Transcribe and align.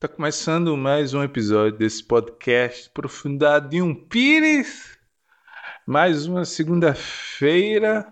Tá 0.00 0.08
começando 0.08 0.74
mais 0.78 1.12
um 1.12 1.22
episódio 1.22 1.76
desse 1.76 2.02
podcast 2.02 2.88
Profundidade 2.88 3.68
de 3.68 3.82
um 3.82 3.94
Pires. 3.94 4.98
Mais 5.86 6.24
uma 6.24 6.46
segunda-feira, 6.46 8.10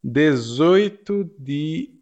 18 0.00 1.28
de 1.36 1.92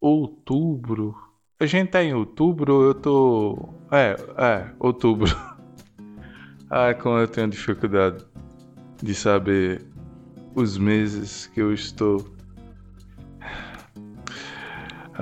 outubro. 0.00 1.14
A 1.60 1.66
gente 1.66 1.90
tá 1.90 2.02
em 2.02 2.14
outubro, 2.14 2.82
eu 2.82 2.94
tô. 2.94 3.68
É, 3.90 4.16
é, 4.42 4.74
outubro. 4.78 5.30
Ai, 6.70 6.94
como 6.96 7.18
eu 7.18 7.28
tenho 7.28 7.48
dificuldade 7.48 8.24
de 9.02 9.14
saber 9.14 9.84
os 10.54 10.78
meses 10.78 11.48
que 11.48 11.60
eu 11.60 11.70
estou. 11.70 12.34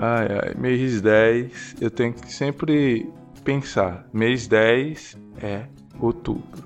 Ai, 0.03 0.29
ai, 0.31 0.55
mês 0.57 1.03
10, 1.03 1.77
eu 1.79 1.91
tenho 1.91 2.15
que 2.15 2.33
sempre 2.33 3.07
pensar. 3.45 4.09
Mês 4.15 4.49
10 4.49 5.19
é 5.43 5.67
outubro. 6.01 6.65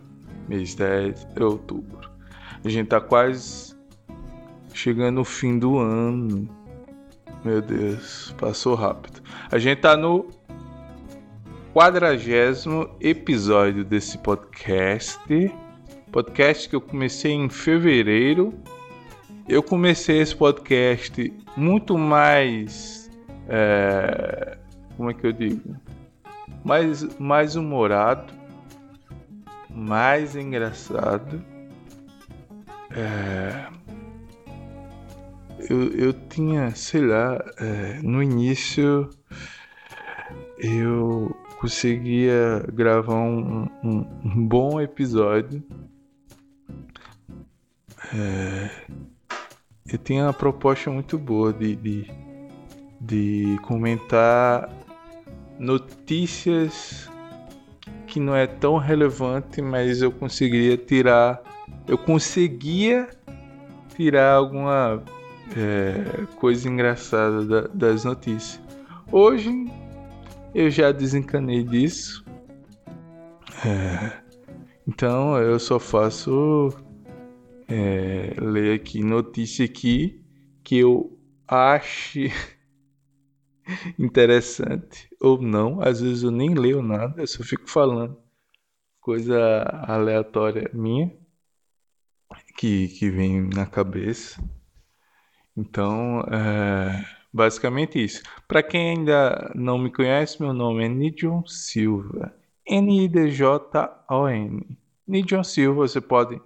Mês 0.48 0.76
10 0.76 1.26
é 1.34 1.42
outubro. 1.42 2.08
A 2.64 2.68
gente 2.68 2.86
tá 2.86 3.00
quase 3.00 3.74
chegando 4.72 5.16
no 5.16 5.24
fim 5.24 5.58
do 5.58 5.80
ano. 5.80 6.48
Meu 7.44 7.60
Deus, 7.60 8.32
passou 8.38 8.76
rápido. 8.76 9.20
A 9.50 9.58
gente 9.58 9.80
tá 9.80 9.96
no 9.96 10.28
quadragésimo 11.74 12.88
episódio 13.00 13.84
desse 13.84 14.16
podcast. 14.18 15.18
Podcast 16.12 16.68
que 16.68 16.76
eu 16.76 16.80
comecei 16.80 17.32
em 17.32 17.48
fevereiro. 17.48 18.54
Eu 19.48 19.60
comecei 19.60 20.20
esse 20.20 20.36
podcast 20.36 21.32
muito 21.56 21.98
mais 21.98 23.03
é, 23.48 24.58
como 24.96 25.10
é 25.10 25.14
que 25.14 25.26
eu 25.26 25.32
digo? 25.32 25.76
Mais, 26.64 27.18
mais 27.18 27.56
humorado, 27.56 28.32
mais 29.70 30.36
engraçado. 30.36 31.42
É, 32.90 33.66
eu, 35.68 35.92
eu 35.94 36.12
tinha, 36.12 36.74
sei 36.74 37.02
lá, 37.02 37.42
é, 37.58 38.00
no 38.02 38.22
início 38.22 39.10
eu 40.58 41.34
conseguia 41.58 42.64
gravar 42.72 43.16
um, 43.16 43.68
um, 43.82 44.06
um 44.24 44.46
bom 44.46 44.80
episódio. 44.80 45.62
É, 48.14 48.70
eu 49.86 49.98
tinha 49.98 50.24
uma 50.24 50.32
proposta 50.32 50.90
muito 50.90 51.18
boa 51.18 51.52
de, 51.52 51.74
de 51.74 52.23
de 53.06 53.58
comentar 53.62 54.70
notícias 55.58 57.10
que 58.06 58.18
não 58.18 58.34
é 58.34 58.46
tão 58.46 58.76
relevante, 58.78 59.60
mas 59.60 60.00
eu 60.00 60.10
conseguiria 60.10 60.76
tirar, 60.76 61.42
eu 61.86 61.98
conseguia 61.98 63.08
tirar 63.94 64.34
alguma 64.34 65.02
é, 65.56 66.24
coisa 66.36 66.68
engraçada 66.68 67.44
da, 67.44 67.60
das 67.74 68.04
notícias. 68.04 68.60
Hoje 69.10 69.66
eu 70.54 70.70
já 70.70 70.92
desencanei 70.92 71.62
disso, 71.62 72.24
é, 73.66 74.12
então 74.86 75.36
eu 75.38 75.58
só 75.58 75.78
faço 75.78 76.72
é, 77.68 78.34
ler 78.38 78.76
aqui 78.76 79.02
notícia 79.02 79.64
aqui 79.64 80.20
que 80.62 80.78
eu 80.78 81.18
ache 81.46 82.32
interessante 83.98 85.08
ou 85.20 85.40
não. 85.40 85.80
Às 85.80 86.00
vezes 86.00 86.22
eu 86.22 86.30
nem 86.30 86.54
leio 86.54 86.82
nada, 86.82 87.22
eu 87.22 87.26
só 87.26 87.42
fico 87.42 87.68
falando 87.68 88.18
coisa 89.00 89.62
aleatória 89.86 90.70
minha 90.72 91.12
que, 92.56 92.88
que 92.88 93.10
vem 93.10 93.42
na 93.42 93.66
cabeça. 93.66 94.42
Então, 95.56 96.20
é 96.22 97.04
basicamente 97.32 98.02
isso. 98.02 98.22
Para 98.46 98.62
quem 98.62 98.90
ainda 98.90 99.52
não 99.54 99.76
me 99.76 99.92
conhece, 99.92 100.40
meu 100.40 100.52
nome 100.52 100.84
é 100.84 100.88
Nidion 100.88 101.44
Silva. 101.46 102.34
N-I-D-J-O-N. 102.66 104.78
Nidion 105.06 105.42
Silva, 105.42 105.88
você 105.88 106.00
pode 106.00 106.40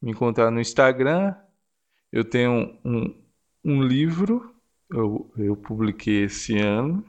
me 0.00 0.12
encontrar 0.12 0.50
no 0.50 0.60
Instagram. 0.60 1.34
Eu 2.12 2.24
tenho 2.24 2.78
um, 2.84 3.14
um 3.64 3.82
livro 3.82 4.53
eu, 4.90 5.32
eu 5.36 5.56
publiquei 5.56 6.24
esse 6.24 6.58
ano. 6.58 7.04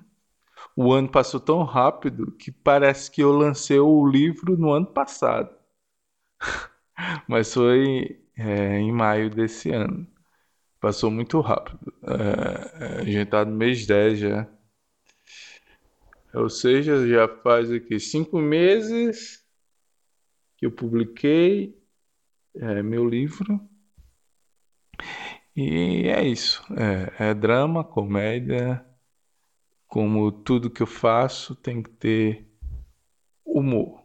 O 0.75 0.91
ano 0.91 1.09
passou 1.09 1.39
tão 1.39 1.63
rápido 1.63 2.31
que 2.31 2.51
parece 2.51 3.09
que 3.11 3.21
eu 3.21 3.31
lancei 3.31 3.79
o 3.79 4.05
livro 4.05 4.57
no 4.57 4.71
ano 4.71 4.87
passado. 4.87 5.55
Mas 7.27 7.53
foi 7.53 8.21
é, 8.37 8.77
em 8.77 8.91
maio 8.91 9.29
desse 9.29 9.71
ano. 9.71 10.07
Passou 10.79 11.09
muito 11.09 11.39
rápido. 11.39 11.93
É, 12.03 13.01
a 13.01 13.03
gente 13.03 13.29
tá 13.29 13.45
no 13.45 13.55
mês 13.55 13.85
10 13.85 14.19
já. 14.19 14.47
Ou 16.33 16.49
seja, 16.49 17.07
já 17.07 17.27
faz 17.27 17.71
aqui 17.71 17.99
cinco 17.99 18.39
meses 18.39 19.43
que 20.57 20.65
eu 20.65 20.71
publiquei 20.71 21.81
é, 22.55 22.83
meu 22.83 23.07
livro. 23.07 23.59
E 25.55 26.07
é 26.07 26.23
isso. 26.23 26.63
É, 26.73 27.29
é 27.29 27.33
drama, 27.33 27.83
comédia. 27.83 28.85
Como 29.87 30.31
tudo 30.31 30.69
que 30.69 30.83
eu 30.83 30.87
faço 30.87 31.55
tem 31.55 31.81
que 31.81 31.89
ter 31.89 32.47
humor. 33.45 34.03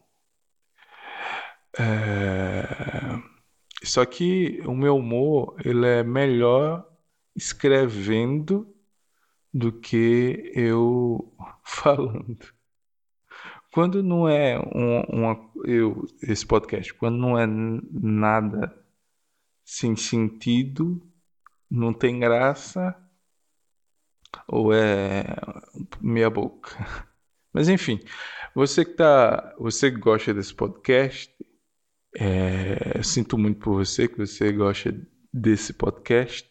É... 1.79 2.63
Só 3.83 4.05
que 4.05 4.61
o 4.67 4.75
meu 4.75 4.97
humor 4.97 5.57
ele 5.65 5.87
é 5.87 6.03
melhor 6.05 6.87
escrevendo 7.35 8.73
do 9.53 9.73
que 9.73 10.53
eu 10.55 11.35
falando. 11.65 12.39
Quando 13.73 14.03
não 14.03 14.29
é 14.29 14.59
um, 14.59 15.01
uma, 15.09 15.51
eu, 15.65 16.05
esse 16.23 16.45
podcast, 16.45 16.93
quando 16.95 17.17
não 17.19 17.39
é 17.39 17.47
nada 17.47 18.77
sem 19.65 19.95
sentido, 19.95 21.01
não 21.71 21.93
tem 21.93 22.19
graça 22.19 22.97
ou 24.49 24.73
é 24.73 25.25
meia 26.01 26.31
boca. 26.31 26.71
Mas 27.53 27.69
enfim, 27.69 28.01
você 28.55 28.85
que 28.85 28.93
tá, 28.95 29.55
você 29.59 29.91
que 29.91 29.99
gosta 29.99 30.33
desse 30.35 30.55
podcast, 30.55 31.35
é, 32.17 33.03
sinto 33.03 33.39
muito 33.39 33.61
por 33.61 33.75
você 33.75 34.09
que 34.09 34.19
você 34.19 34.53
gosta 34.53 34.95
desse 35.33 35.73
podcast. 35.73 36.49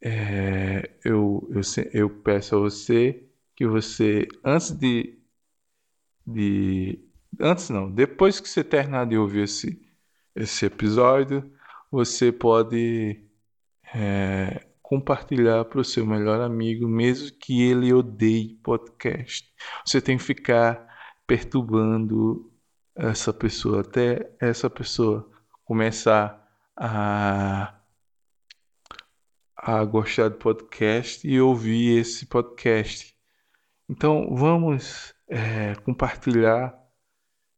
É, 0.00 0.90
eu, 1.04 1.48
eu, 1.50 1.60
eu 1.92 2.10
peço 2.10 2.56
a 2.56 2.58
você 2.58 3.24
que 3.56 3.66
você, 3.66 4.28
antes 4.44 4.70
de, 4.72 5.18
de. 6.26 6.98
Antes 7.40 7.70
não, 7.70 7.90
depois 7.90 8.38
que 8.40 8.48
você 8.48 8.62
terminar 8.62 9.06
de 9.06 9.16
ouvir 9.16 9.44
esse, 9.44 9.80
esse 10.36 10.66
episódio, 10.66 11.50
você 11.90 12.30
pode 12.30 13.23
é, 13.94 14.66
compartilhar 14.82 15.64
para 15.64 15.80
o 15.80 15.84
seu 15.84 16.04
melhor 16.04 16.40
amigo, 16.40 16.88
mesmo 16.88 17.36
que 17.38 17.62
ele 17.62 17.92
odeie 17.92 18.56
podcast. 18.56 19.48
Você 19.86 20.00
tem 20.00 20.18
que 20.18 20.24
ficar 20.24 20.86
perturbando 21.26 22.52
essa 22.96 23.32
pessoa 23.32 23.80
até 23.80 24.30
essa 24.40 24.68
pessoa 24.68 25.30
começar 25.64 26.40
a 26.76 27.74
a 29.56 29.82
gostar 29.84 30.28
do 30.28 30.36
podcast 30.36 31.26
e 31.26 31.40
ouvir 31.40 31.98
esse 31.98 32.26
podcast. 32.26 33.16
Então 33.88 34.34
vamos 34.34 35.14
é, 35.26 35.74
compartilhar 35.76 36.78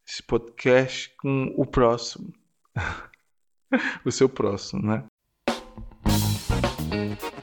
esse 0.06 0.22
podcast 0.22 1.12
com 1.16 1.52
o 1.56 1.66
próximo, 1.66 2.32
o 4.06 4.12
seu 4.12 4.28
próximo, 4.28 4.82
né? 4.86 5.04
E 6.66 7.35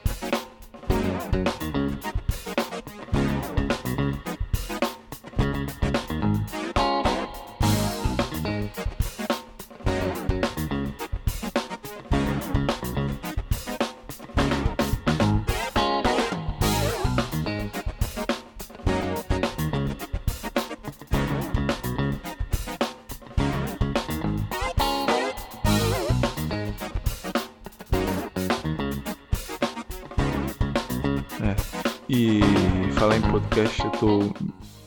podcast, 33.34 33.84
eu 33.84 33.90
tô 33.90 34.34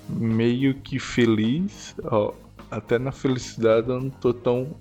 meio 0.07 0.73
que 0.75 0.99
feliz. 0.99 1.93
Ó, 2.05 2.33
até 2.71 2.97
na 2.97 3.11
felicidade 3.11 3.89
eu 3.89 3.99
não 3.99 4.09
tô 4.09 4.33
tão 4.33 4.73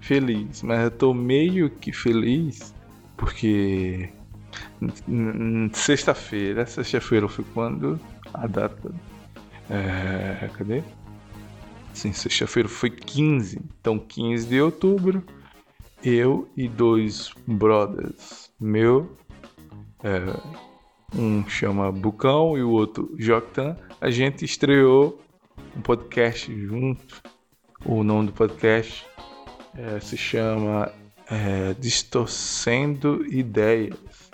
feliz, 0.00 0.62
mas 0.62 0.84
eu 0.84 0.90
tô 0.92 1.12
meio 1.12 1.68
que 1.68 1.92
feliz 1.92 2.72
porque 3.16 4.08
sexta-feira, 5.72 6.64
sexta-feira 6.64 7.28
foi 7.28 7.44
quando 7.52 7.98
a 8.32 8.46
data. 8.46 8.94
É, 9.68 10.48
cadê? 10.56 10.84
Sim, 11.92 12.12
sexta-feira 12.12 12.68
foi 12.68 12.90
15. 12.90 13.60
Então, 13.80 13.98
15 13.98 14.46
de 14.46 14.60
outubro, 14.60 15.24
eu 16.04 16.48
e 16.56 16.68
dois 16.68 17.32
brothers 17.48 18.48
meu, 18.60 19.10
é, 20.04 20.20
um 21.16 21.48
chama 21.48 21.90
Bucão 21.90 22.56
e 22.56 22.62
o 22.62 22.70
outro 22.70 23.14
Joctan, 23.18 23.76
a 24.00 24.10
gente 24.10 24.44
estreou 24.44 25.20
um 25.76 25.80
podcast 25.80 26.52
junto. 26.54 27.22
O 27.84 28.02
nome 28.04 28.26
do 28.26 28.32
podcast 28.32 29.06
é, 29.74 30.00
se 30.00 30.16
chama 30.16 30.92
é, 31.30 31.74
Distorcendo 31.78 33.24
Ideias. 33.26 34.30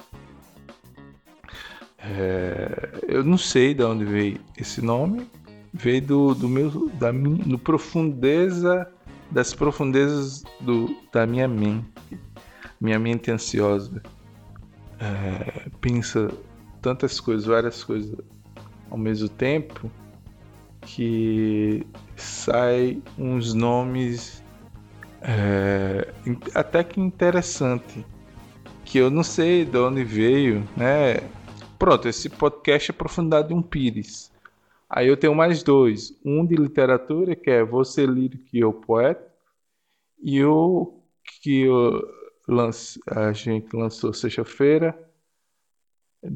É, 1.99 3.01
eu 3.07 3.23
não 3.23 3.39
sei 3.39 3.75
de 3.75 3.85
onde 3.85 4.05
veio 4.05 4.41
esse 4.59 4.83
nome, 4.83 5.29
veio 5.73 6.03
do, 6.03 6.35
do 6.35 6.49
meu 6.49 6.91
da 6.95 7.13
minha, 7.13 7.45
do 7.45 7.59
profundeza 7.59 8.91
das 9.31 9.55
profundezas 9.55 10.43
do, 10.61 10.95
da 11.13 11.27
minha 11.27 11.47
mente. 11.47 11.87
Minha 12.81 12.99
mente 12.99 13.31
ansiosa 13.31 14.03
é, 14.99 15.69
pensa 15.81 16.29
tantas 16.83 17.21
coisas, 17.21 17.47
várias 17.47 17.83
coisas 17.83 18.15
ao 18.91 18.99
mesmo 18.99 19.29
tempo 19.29 19.91
que 20.83 21.87
sai 22.17 23.01
uns 23.17 23.55
nomes 23.55 24.43
é, 25.23 26.13
até 26.55 26.83
que 26.83 27.01
interessante 27.01 28.05
que 28.85 28.99
eu 28.99 29.09
não 29.09 29.23
sei 29.23 29.65
de 29.65 29.79
onde 29.79 30.05
veio, 30.05 30.69
né? 30.77 31.21
Pronto, 31.79 32.09
esse 32.09 32.29
podcast 32.29 32.91
é 32.91 32.95
aprofundado 32.95 33.49
de 33.49 33.55
um 33.55 33.63
pires. 33.63 34.31
Aí 34.91 35.09
eu 35.09 35.17
tenho 35.17 35.35
mais 35.35 35.63
dois. 35.63 36.15
Um 36.23 36.45
de 36.45 36.55
literatura, 36.57 37.35
que 37.35 37.51
é 37.51 37.65
Você 37.65 38.05
Lírico 38.05 38.45
e 38.53 38.61
Eu 38.61 38.73
Poeta. 38.73 39.27
E 40.23 40.45
o 40.45 41.01
que 41.41 41.63
eu 41.63 42.07
lance, 42.47 43.01
a 43.09 43.33
gente 43.33 43.75
lançou 43.75 44.13
sexta-feira, 44.13 44.95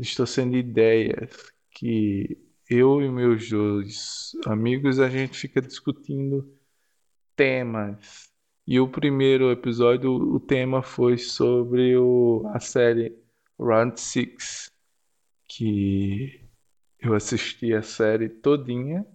Estou 0.01 0.27
Sendo 0.27 0.57
Ideias, 0.57 1.53
que 1.71 2.39
eu 2.69 3.01
e 3.01 3.09
meus 3.09 3.49
dois 3.49 4.33
amigos, 4.47 4.99
a 4.99 5.09
gente 5.09 5.39
fica 5.39 5.61
discutindo 5.63 6.53
temas. 7.37 8.31
E 8.67 8.81
o 8.81 8.89
primeiro 8.89 9.51
episódio, 9.53 10.11
o 10.13 10.41
tema 10.41 10.83
foi 10.83 11.19
sobre 11.19 11.97
o, 11.97 12.43
a 12.53 12.59
série 12.59 13.17
Round 13.59 14.01
Six 14.01 14.73
que 15.49 16.41
eu 17.01 17.15
assisti 17.15 17.73
a 17.73 17.83
série 17.83 18.29
todinha, 18.29 19.07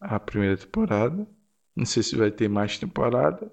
a 0.00 0.18
primeira 0.18 0.56
temporada. 0.56 1.26
Não 1.76 1.86
sei 1.86 2.02
se 2.02 2.16
vai 2.16 2.30
ter 2.30 2.48
mais 2.48 2.78
temporada, 2.78 3.52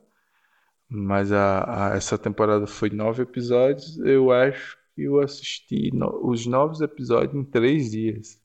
mas 0.90 1.32
a, 1.32 1.92
a 1.94 1.96
essa 1.96 2.18
temporada 2.18 2.66
foi 2.68 2.90
nove 2.90 3.24
episódios. 3.24 4.00
Eu 4.00 4.32
acho 4.32 4.79
eu 5.04 5.20
assisti 5.20 5.92
no, 5.94 6.28
os 6.28 6.46
nove 6.46 6.84
episódios 6.84 7.36
em 7.36 7.44
três 7.44 7.92
dias. 7.92 8.42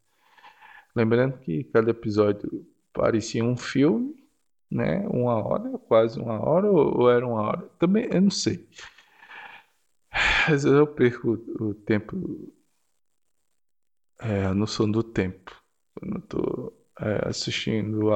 Lembrando 0.94 1.38
que 1.38 1.64
cada 1.64 1.90
episódio 1.90 2.66
parecia 2.92 3.44
um 3.44 3.56
filme, 3.56 4.14
né? 4.70 5.06
Uma 5.08 5.34
hora, 5.44 5.78
quase 5.78 6.18
uma 6.20 6.40
hora, 6.40 6.70
ou, 6.70 7.02
ou 7.02 7.10
era 7.10 7.26
uma 7.26 7.42
hora? 7.42 7.68
Também 7.78 8.08
eu 8.10 8.20
não 8.20 8.30
sei. 8.30 8.66
Às 10.46 10.62
vezes 10.62 10.78
eu 10.78 10.86
perco 10.86 11.32
o 11.60 11.74
tempo 11.74 12.52
é, 14.20 14.44
a 14.44 14.54
noção 14.54 14.90
do 14.90 15.02
tempo 15.02 15.62
quando 15.94 16.16
eu 16.16 16.22
tô 16.22 16.72
é, 17.00 17.28
assistindo 17.28 18.10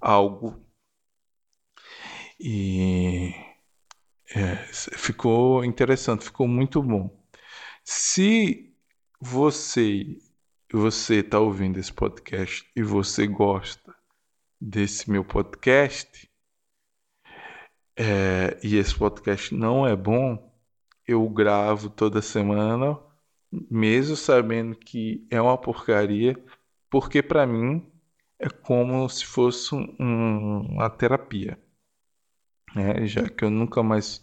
algo. 0.00 0.62
E 2.40 3.32
é, 4.34 4.56
ficou 4.72 5.64
interessante, 5.64 6.24
ficou 6.24 6.46
muito 6.46 6.82
bom. 6.82 7.10
Se 7.90 8.70
você 9.18 10.18
você 10.70 11.20
está 11.20 11.40
ouvindo 11.40 11.78
esse 11.78 11.90
podcast 11.90 12.70
e 12.76 12.82
você 12.82 13.26
gosta 13.26 13.96
desse 14.60 15.10
meu 15.10 15.24
podcast 15.24 16.30
é, 17.96 18.60
e 18.62 18.76
esse 18.76 18.94
podcast 18.94 19.54
não 19.54 19.86
é 19.86 19.96
bom, 19.96 20.52
eu 21.06 21.26
gravo 21.30 21.88
toda 21.88 22.20
semana 22.20 23.00
mesmo 23.50 24.16
sabendo 24.16 24.76
que 24.76 25.26
é 25.30 25.40
uma 25.40 25.56
porcaria, 25.56 26.38
porque 26.90 27.22
para 27.22 27.46
mim 27.46 27.90
é 28.38 28.50
como 28.50 29.08
se 29.08 29.24
fosse 29.24 29.74
um, 29.74 30.60
uma 30.72 30.90
terapia, 30.90 31.58
né? 32.74 33.06
Já 33.06 33.30
que 33.30 33.46
eu 33.46 33.50
nunca 33.50 33.82
mais 33.82 34.22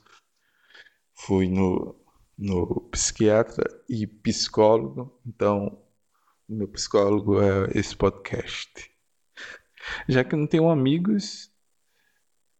fui 1.16 1.50
no, 1.50 2.05
no 2.38 2.82
psiquiatra 2.92 3.66
e 3.90 4.06
psicólogo, 4.06 5.20
então 5.26 5.82
meu 6.48 6.68
psicólogo 6.68 7.42
é 7.42 7.72
esse 7.74 7.96
podcast. 7.96 8.92
Já 10.08 10.24
que 10.24 10.36
não 10.36 10.48
tenho 10.48 10.70
amigos 10.70 11.52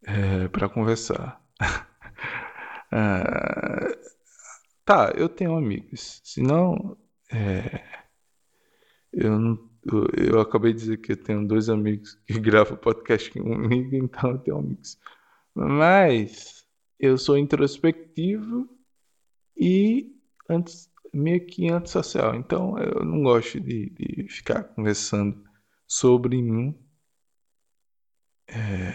é, 0.04 0.48
para 0.48 0.70
conversar. 0.70 1.42
ah, 2.92 3.90
Tá, 4.86 5.12
eu 5.18 5.28
tenho 5.28 5.56
amigos. 5.56 6.22
Senão, 6.24 6.96
é, 7.32 7.84
eu 9.12 9.40
não. 9.40 9.70
Eu 10.16 10.40
acabei 10.40 10.74
de 10.74 10.80
dizer 10.80 10.98
que 10.98 11.14
eu 11.14 11.18
tenho 11.18 11.48
dois 11.48 11.70
amigos 11.70 12.16
que 12.28 12.34
gravam 12.40 12.78
podcast 12.78 13.32
comigo, 13.32 13.96
então 13.96 14.32
eu 14.32 14.38
tenho 14.40 14.58
amigos. 14.60 15.00
Mas 15.56 16.68
eu 17.00 17.18
sou 17.18 17.38
introspectivo 17.38 18.70
e 19.58 20.16
antes, 20.50 20.90
meio 21.14 21.46
que 21.46 21.70
antissocial. 21.72 22.36
Então 22.36 22.78
eu 22.78 23.06
não 23.06 23.24
gosto 23.24 23.60
de, 23.60 23.90
de 23.92 24.28
ficar 24.30 24.64
conversando 24.64 25.44
sobre 25.88 26.42
mim, 26.42 26.78
é, 28.48 28.94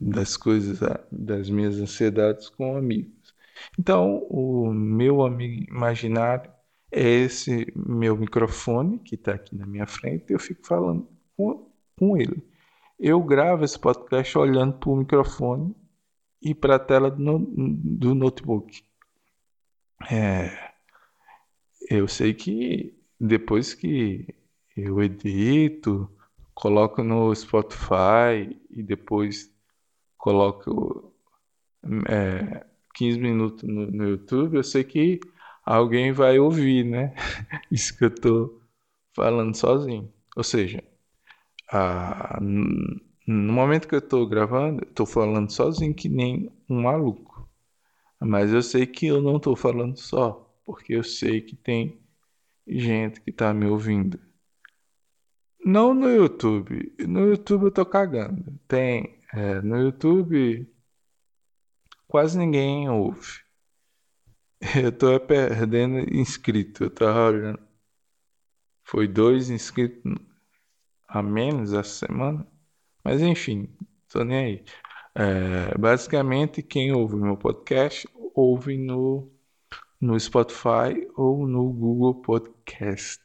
das 0.00 0.36
coisas, 0.36 0.80
das 1.10 1.50
minhas 1.50 1.78
ansiedades 1.78 2.48
com 2.48 2.76
amigos. 2.76 3.34
Então, 3.78 4.26
o 4.28 4.72
meu 4.72 5.22
amigo 5.24 5.64
imaginário 5.70 6.50
é 6.90 7.08
esse 7.08 7.72
meu 7.74 8.16
microfone 8.16 8.98
que 8.98 9.14
está 9.14 9.34
aqui 9.34 9.56
na 9.56 9.66
minha 9.66 9.86
frente 9.86 10.30
e 10.30 10.32
eu 10.34 10.38
fico 10.38 10.66
falando 10.66 11.08
com, 11.36 11.70
com 11.98 12.16
ele. 12.16 12.42
Eu 12.98 13.22
gravo 13.22 13.64
esse 13.64 13.78
podcast 13.78 14.36
olhando 14.38 14.74
para 14.78 14.90
o 14.90 14.96
microfone 14.96 15.74
e 16.40 16.54
para 16.54 16.76
a 16.76 16.78
tela 16.78 17.10
do, 17.10 17.38
do 17.38 18.14
notebook. 18.14 18.82
É, 20.10 20.72
eu 21.90 22.08
sei 22.08 22.34
que 22.34 22.94
depois 23.20 23.74
que 23.74 24.34
eu 24.76 25.02
edito, 25.02 26.08
coloco 26.54 27.02
no 27.02 27.34
Spotify 27.34 28.58
e 28.70 28.82
depois 28.82 29.50
coloco 30.18 31.14
é, 32.08 32.64
15 32.94 33.18
minutos 33.18 33.62
no, 33.68 33.86
no 33.90 34.08
YouTube, 34.08 34.56
eu 34.56 34.64
sei 34.64 34.84
que 34.84 35.20
alguém 35.64 36.12
vai 36.12 36.38
ouvir, 36.38 36.84
né? 36.84 37.14
Isso 37.70 37.96
que 37.96 38.04
eu 38.04 38.14
tô 38.14 38.60
falando 39.14 39.54
sozinho. 39.56 40.12
Ou 40.36 40.44
seja, 40.44 40.82
a, 41.70 42.38
no 42.40 43.52
momento 43.52 43.88
que 43.88 43.94
eu 43.94 44.02
tô 44.02 44.26
gravando, 44.26 44.82
eu 44.84 44.94
tô 44.94 45.06
falando 45.06 45.50
sozinho 45.50 45.94
que 45.94 46.08
nem 46.08 46.50
um 46.68 46.82
maluco. 46.82 47.25
Mas 48.20 48.52
eu 48.52 48.62
sei 48.62 48.86
que 48.86 49.06
eu 49.06 49.20
não 49.20 49.38
tô 49.38 49.54
falando 49.54 49.96
só, 49.96 50.54
porque 50.64 50.94
eu 50.94 51.04
sei 51.04 51.40
que 51.40 51.54
tem 51.54 52.00
gente 52.66 53.20
que 53.20 53.30
tá 53.30 53.52
me 53.52 53.66
ouvindo. 53.66 54.18
Não 55.64 55.92
no 55.92 56.08
YouTube. 56.08 56.94
No 57.06 57.28
YouTube 57.28 57.64
eu 57.64 57.70
tô 57.70 57.84
cagando. 57.84 58.58
Tem. 58.68 59.20
É, 59.32 59.60
no 59.60 59.76
YouTube 59.78 60.68
quase 62.06 62.38
ninguém 62.38 62.88
ouve. 62.88 63.44
Eu 64.82 64.90
tô 64.90 65.18
perdendo 65.20 65.98
inscrito. 66.14 66.84
Eu 66.84 66.90
tava 66.90 67.26
olhando. 67.26 67.58
Foi 68.84 69.06
dois 69.08 69.50
inscritos 69.50 70.14
a 71.08 71.22
menos 71.22 71.72
essa 71.72 72.06
semana. 72.06 72.46
Mas 73.04 73.20
enfim, 73.20 73.68
tô 74.08 74.24
nem 74.24 74.38
aí. 74.38 74.64
É, 75.18 75.78
basicamente, 75.78 76.62
quem 76.62 76.92
ouve 76.92 77.16
meu 77.16 77.38
podcast 77.38 78.06
ouve 78.34 78.76
no, 78.76 79.32
no 79.98 80.20
Spotify 80.20 81.08
ou 81.16 81.46
no 81.46 81.72
Google 81.72 82.20
Podcast. 82.20 83.18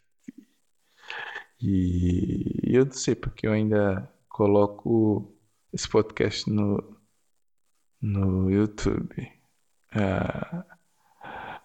E 1.62 2.62
eu 2.63 2.86
não 2.86 2.93
sei 2.93 3.13
porque 3.13 3.45
eu 3.45 3.51
ainda 3.51 4.10
coloco 4.29 5.36
esse 5.74 5.88
podcast 5.89 6.50
no, 6.50 6.98
no 8.01 8.50
YouTube. 8.50 9.29
Ah, 9.91 10.63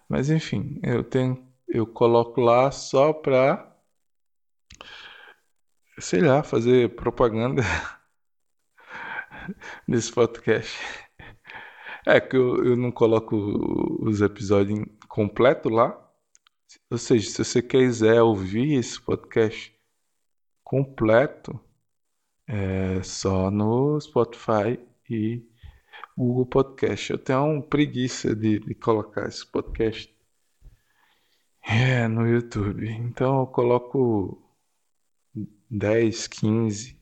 mas 0.09 0.29
enfim, 0.29 0.77
eu 0.83 1.05
tenho, 1.05 1.41
eu 1.69 1.87
coloco 1.87 2.41
lá 2.41 2.69
só 2.69 3.13
pra, 3.13 3.73
sei 5.97 6.19
lá, 6.19 6.43
fazer 6.43 6.95
propaganda 6.95 7.63
desse 9.87 10.11
podcast. 10.11 10.77
É 12.05 12.19
que 12.19 12.37
eu, 12.37 12.63
eu 12.63 12.77
não 12.77 12.91
coloco 12.91 13.35
os 14.01 14.21
episódios 14.21 14.85
completo 15.07 15.69
lá. 15.69 16.03
Ou 16.89 16.97
seja, 16.97 17.29
se 17.29 17.43
você 17.43 17.61
quiser 17.61 18.21
ouvir 18.21 18.73
esse 18.77 19.01
podcast 19.01 19.75
completo, 20.63 21.59
é 22.47 23.01
só 23.03 23.51
no 23.51 23.99
Spotify 23.99 24.79
e 25.09 25.43
Google 26.17 26.45
Podcast. 26.45 27.11
Eu 27.11 27.17
tenho 27.17 27.43
uma 27.45 27.61
preguiça 27.61 28.35
de, 28.35 28.59
de 28.59 28.75
colocar 28.75 29.27
esse 29.27 29.45
podcast 29.45 30.13
é, 31.61 32.07
no 32.07 32.25
YouTube. 32.27 32.89
Então 32.89 33.41
eu 33.41 33.47
coloco 33.47 34.41
10, 35.69 36.27
15. 36.27 36.96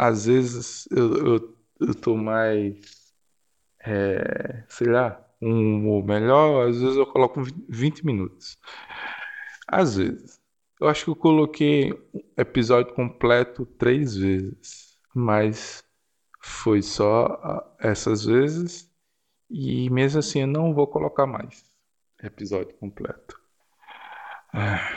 Às 0.00 0.26
vezes 0.26 0.86
eu, 0.92 1.26
eu, 1.26 1.56
eu 1.80 1.94
tô 1.96 2.16
mais, 2.16 3.12
é, 3.84 4.64
sei 4.68 4.86
lá, 4.86 5.20
um 5.42 6.00
melhor, 6.04 6.68
às 6.68 6.80
vezes 6.80 6.96
eu 6.96 7.04
coloco 7.04 7.42
20 7.68 8.06
minutos. 8.06 8.56
Às 9.66 9.96
vezes. 9.96 10.38
Eu 10.80 10.86
acho 10.88 11.04
que 11.04 11.10
eu 11.10 11.16
coloquei 11.16 11.92
episódio 12.36 12.94
completo 12.94 13.66
três 13.66 14.16
vezes, 14.16 14.96
mas 15.12 15.82
foi 16.40 16.80
só 16.80 17.24
ah, 17.42 17.76
essas 17.80 18.24
vezes 18.24 18.88
e 19.50 19.90
mesmo 19.90 20.20
assim 20.20 20.42
eu 20.42 20.46
não 20.46 20.72
vou 20.72 20.86
colocar 20.86 21.26
mais 21.26 21.64
episódio 22.22 22.72
completo. 22.76 23.36
Ah, 24.54 24.92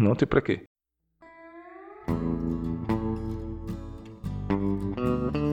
não 0.00 0.14
tem 0.14 0.28
para 0.28 0.42
quê. 0.42 0.64
Sim, 5.04 5.43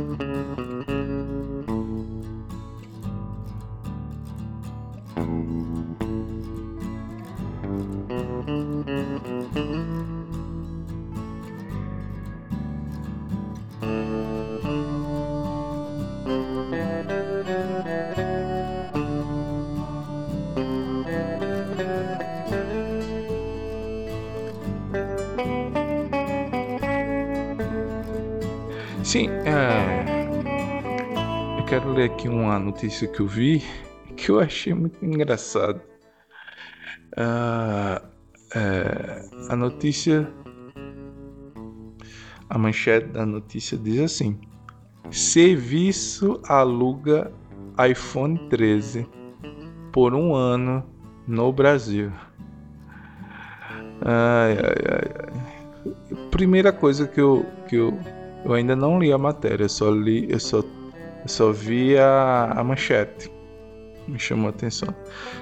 é... 29.52 30.06
eu 31.60 31.66
quero 31.66 31.92
ler 31.94 32.12
aqui 32.12 32.30
uma 32.30 32.58
notícia 32.58 33.08
que 33.08 33.20
eu 33.20 33.28
vi 33.28 33.64
que 34.16 34.30
eu 34.30 34.40
achei 34.40 34.74
muito 34.74 35.04
engraçado. 35.04 35.82
Uh, 37.14 38.08
é... 38.56 39.22
a 39.50 39.56
notícia, 39.56 40.32
a 42.50 42.58
manchete 42.58 43.08
da 43.08 43.26
notícia 43.26 43.78
diz 43.78 44.00
assim: 44.00 44.40
Serviço 45.10 46.42
aluga 46.48 47.32
iPhone 47.90 48.38
13 48.50 49.08
por 49.92 50.14
um 50.14 50.34
ano 50.34 50.86
no 51.28 51.52
Brasil. 51.52 52.12
Ai, 54.04 54.58
ai, 54.58 54.82
ai. 54.92 55.32
Primeira 56.30 56.72
coisa 56.72 57.08
que 57.08 57.20
eu, 57.20 57.46
que 57.68 57.76
eu 57.76 57.98
eu 58.44 58.54
ainda 58.54 58.76
não 58.76 59.00
li 59.00 59.12
a 59.12 59.18
matéria, 59.18 59.66
eu 59.66 59.70
só 59.70 59.90
li, 59.90 60.32
eu 60.32 60.40
só, 60.40 60.60
eu 60.60 61.28
só 61.28 61.52
vi 61.52 61.98
a, 61.98 62.52
a 62.56 62.64
manchete. 62.64 63.32
Me 64.08 64.18
chamou 64.18 64.48
a 64.48 64.50
atenção. 64.50 64.94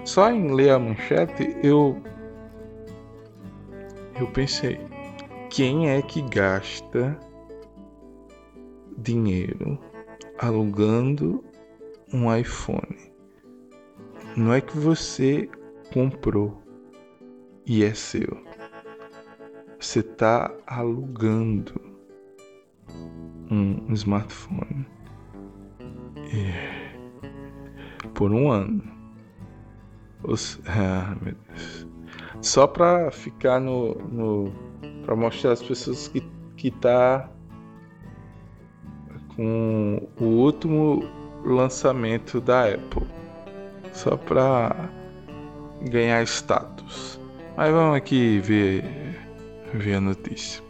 Só 0.03 0.29
em 0.29 0.53
ler 0.53 0.71
a 0.71 0.79
manchete 0.79 1.55
eu 1.63 2.01
eu 4.19 4.27
pensei, 4.27 4.77
quem 5.49 5.89
é 5.89 6.01
que 6.01 6.21
gasta 6.23 7.17
dinheiro 8.97 9.79
alugando 10.37 11.41
um 12.13 12.35
iPhone? 12.35 13.13
Não 14.35 14.53
é 14.53 14.59
que 14.59 14.77
você 14.77 15.49
comprou 15.93 16.61
e 17.65 17.83
é 17.83 17.93
seu. 17.93 18.43
Você 19.79 19.99
está 20.01 20.53
alugando 20.67 21.88
um 23.51 23.93
smartphone 23.93 24.85
é, 26.33 26.93
por 28.13 28.31
um 28.31 28.51
ano. 28.51 28.83
Os, 30.23 30.59
ah, 30.67 31.15
meu 31.21 31.35
Deus. 31.47 31.87
Só 32.41 32.67
para 32.67 33.09
ficar 33.11 33.59
no, 33.59 33.95
no 33.95 34.51
para 35.05 35.15
mostrar 35.15 35.53
às 35.53 35.63
pessoas 35.63 36.07
que 36.07 36.21
que 36.57 36.69
tá 36.71 37.29
com 39.35 40.09
o 40.19 40.25
último 40.25 41.03
lançamento 41.45 42.41
da 42.41 42.65
Apple. 42.65 43.07
Só 43.93 44.17
para 44.17 44.89
ganhar 45.89 46.21
status. 46.23 47.19
Mas 47.55 47.71
vamos 47.71 47.95
aqui 47.95 48.39
ver 48.39 48.83
ver 49.73 49.95
a 49.95 50.01
notícia 50.01 50.69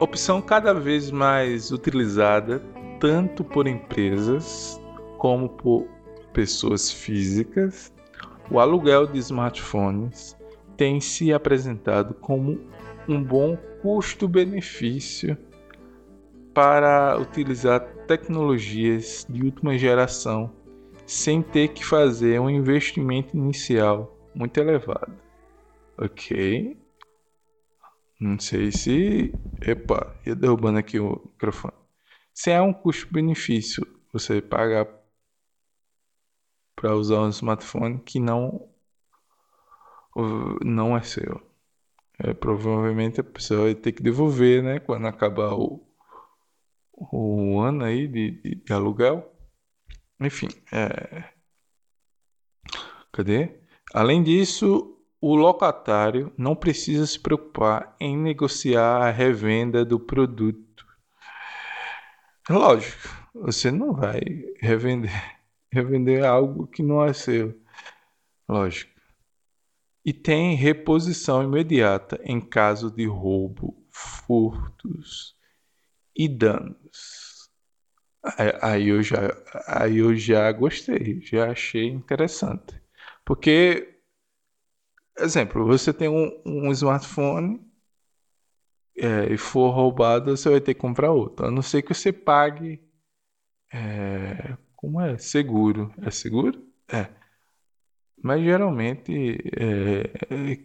opção 0.00 0.40
cada 0.40 0.72
vez 0.72 1.10
mais 1.10 1.72
utilizada 1.72 2.62
tanto 3.00 3.42
por 3.44 3.66
empresas 3.66 4.80
como 5.18 5.48
por 5.48 5.88
pessoas 6.32 6.90
físicas, 6.90 7.92
o 8.50 8.60
aluguel 8.60 9.06
de 9.06 9.18
smartphones 9.18 10.36
tem 10.76 11.00
se 11.00 11.32
apresentado 11.32 12.14
como 12.14 12.60
um 13.08 13.22
bom 13.22 13.56
custo-benefício 13.82 15.36
para 16.54 17.18
utilizar 17.18 17.80
tecnologias 18.06 19.26
de 19.28 19.42
última 19.42 19.76
geração 19.76 20.52
sem 21.06 21.42
ter 21.42 21.68
que 21.68 21.84
fazer 21.84 22.40
um 22.40 22.50
investimento 22.50 23.36
inicial 23.36 24.16
muito 24.34 24.58
elevado. 24.58 25.12
Ok, 25.96 26.76
não 28.20 28.38
sei 28.38 28.72
se. 28.72 29.32
Epa, 29.62 30.16
ia 30.26 30.34
derrubando 30.34 30.78
aqui 30.78 30.98
o 30.98 31.20
microfone. 31.26 31.74
Se 32.32 32.50
é 32.50 32.60
um 32.60 32.72
custo-benefício 32.72 33.86
você 34.12 34.40
pagar 34.40 34.86
para 36.74 36.94
usar 36.94 37.20
um 37.20 37.28
smartphone 37.30 37.98
que 38.00 38.20
não 38.20 38.68
não 40.64 40.96
é 40.96 41.02
seu. 41.02 41.40
É, 42.18 42.34
provavelmente 42.34 43.20
a 43.20 43.24
pessoa 43.24 43.64
vai 43.64 43.74
ter 43.74 43.92
que 43.92 44.02
devolver, 44.02 44.62
né? 44.62 44.80
Quando 44.80 45.06
acabar 45.06 45.54
o, 45.54 45.80
o 46.92 47.60
ano 47.60 47.84
aí 47.84 48.08
de, 48.08 48.32
de, 48.42 48.54
de 48.56 48.72
aluguel. 48.72 49.32
Enfim, 50.20 50.48
é... 50.72 51.32
cadê? 53.12 53.60
Além 53.94 54.22
disso, 54.22 54.97
o 55.20 55.34
locatário 55.34 56.32
não 56.36 56.54
precisa 56.54 57.06
se 57.06 57.18
preocupar 57.18 57.96
em 57.98 58.16
negociar 58.16 59.02
a 59.02 59.10
revenda 59.10 59.84
do 59.84 59.98
produto. 59.98 60.86
Lógico, 62.48 63.08
você 63.34 63.70
não 63.70 63.92
vai 63.92 64.20
revender, 64.60 65.12
revender 65.70 66.24
algo 66.24 66.66
que 66.66 66.82
não 66.82 67.04
é 67.04 67.12
seu. 67.12 67.54
Lógico. 68.48 68.98
E 70.04 70.12
tem 70.12 70.54
reposição 70.54 71.42
imediata 71.42 72.18
em 72.24 72.40
caso 72.40 72.90
de 72.90 73.04
roubo, 73.04 73.76
furtos 73.90 75.36
e 76.16 76.28
danos. 76.28 77.50
Aí 78.62 78.88
eu 78.88 79.02
já, 79.02 79.18
aí 79.66 79.98
eu 79.98 80.14
já 80.16 80.50
gostei, 80.52 81.20
já 81.22 81.50
achei 81.50 81.86
interessante. 81.86 82.80
Porque 83.24 83.97
Exemplo, 85.18 85.66
você 85.66 85.92
tem 85.92 86.08
um, 86.08 86.30
um 86.46 86.72
smartphone 86.72 87.60
é, 88.96 89.32
e 89.32 89.38
for 89.38 89.70
roubado, 89.70 90.36
você 90.36 90.50
vai 90.50 90.60
ter 90.60 90.74
que 90.74 90.80
comprar 90.80 91.12
outro. 91.12 91.46
A 91.46 91.50
não 91.50 91.62
ser 91.62 91.82
que 91.82 91.94
você 91.94 92.12
pague. 92.12 92.80
É, 93.72 94.56
como 94.76 95.00
é? 95.00 95.18
Seguro. 95.18 95.92
É 96.02 96.10
seguro? 96.10 96.66
É. 96.92 97.08
Mas 98.22 98.42
geralmente 98.42 99.38
é, 99.56 100.58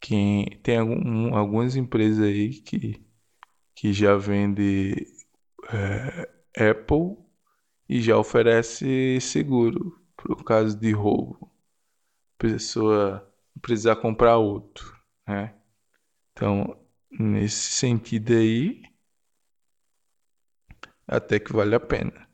quem 0.00 0.46
tem 0.62 0.78
algum, 0.78 1.34
algumas 1.36 1.76
empresas 1.76 2.20
aí 2.24 2.50
que, 2.60 3.04
que 3.74 3.92
já 3.92 4.16
vende 4.16 5.06
é, 6.56 6.70
Apple 6.70 7.16
e 7.88 8.00
já 8.02 8.18
oferece 8.18 9.20
seguro 9.20 10.00
por 10.16 10.44
caso 10.44 10.78
de 10.78 10.92
roubo. 10.92 11.50
Pessoa 12.38 13.27
precisar 13.60 13.96
comprar 13.96 14.36
outro, 14.36 14.96
né? 15.26 15.54
Então, 16.32 16.78
nesse 17.10 17.72
sentido 17.72 18.32
aí, 18.32 18.82
até 21.06 21.38
que 21.38 21.52
vale 21.52 21.74
a 21.74 21.80
pena. 21.80 22.28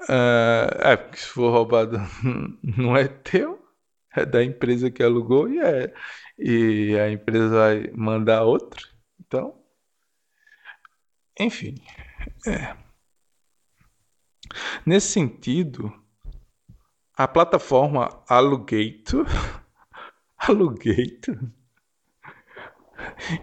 Uh, 0.00 0.70
é, 0.80 0.96
porque 0.96 1.18
se 1.18 1.28
for 1.28 1.50
roubado 1.50 1.98
não 2.62 2.96
é 2.96 3.08
teu, 3.08 3.58
é 4.14 4.24
da 4.24 4.42
empresa 4.44 4.90
que 4.90 5.02
alugou 5.02 5.48
e, 5.48 5.58
é, 5.60 5.94
e 6.38 6.96
a 6.98 7.10
empresa 7.10 7.48
vai 7.48 7.90
mandar 7.92 8.44
outro. 8.44 8.88
Então, 9.20 9.58
enfim. 11.38 11.74
É. 12.46 12.76
Nesse 14.84 15.12
sentido, 15.12 15.92
a 17.16 17.28
plataforma 17.28 18.24
Alugator, 18.28 19.26
Alugator 20.48 21.38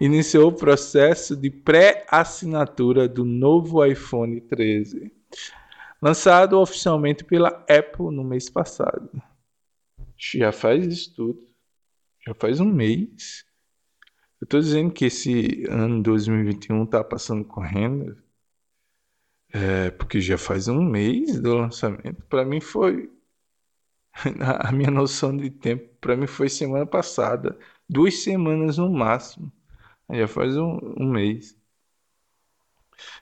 iniciou 0.00 0.50
o 0.50 0.56
processo 0.56 1.36
de 1.36 1.50
pré-assinatura 1.50 3.08
do 3.08 3.24
novo 3.24 3.84
iPhone 3.84 4.40
13 4.40 5.12
lançado 6.00 6.58
oficialmente 6.58 7.24
pela 7.24 7.48
Apple 7.68 8.14
no 8.14 8.24
mês 8.24 8.48
passado. 8.50 9.10
Já 10.16 10.52
faz 10.52 10.86
isso 10.86 11.14
tudo. 11.14 11.46
Já 12.26 12.34
faz 12.34 12.60
um 12.60 12.66
mês. 12.72 13.44
Eu 14.40 14.44
estou 14.44 14.60
dizendo 14.60 14.92
que 14.92 15.06
esse 15.06 15.64
ano 15.68 16.02
2021 16.02 16.84
está 16.84 17.02
passando 17.02 17.44
correndo. 17.44 18.16
É, 19.52 19.90
porque 19.90 20.20
já 20.20 20.36
faz 20.36 20.68
um 20.68 20.82
mês 20.82 21.40
do 21.40 21.54
lançamento. 21.54 22.22
Para 22.28 22.44
mim 22.44 22.60
foi. 22.60 23.10
A 24.64 24.72
minha 24.72 24.90
noção 24.90 25.36
de 25.36 25.50
tempo, 25.50 25.88
para 26.00 26.16
mim 26.16 26.26
foi 26.26 26.48
semana 26.48 26.86
passada. 26.86 27.58
Duas 27.88 28.22
semanas 28.22 28.78
no 28.78 28.90
máximo. 28.90 29.52
Já 30.10 30.26
faz 30.26 30.56
um, 30.56 30.78
um 30.98 31.10
mês. 31.10 31.56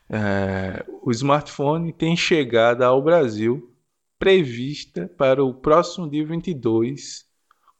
É, 0.08 0.84
o 1.02 1.10
smartphone 1.10 1.92
tem 1.92 2.16
chegada 2.16 2.86
ao 2.86 3.02
Brasil 3.02 3.74
prevista 4.18 5.08
para 5.18 5.44
o 5.44 5.52
próximo 5.52 6.08
dia 6.08 6.24
22, 6.24 7.28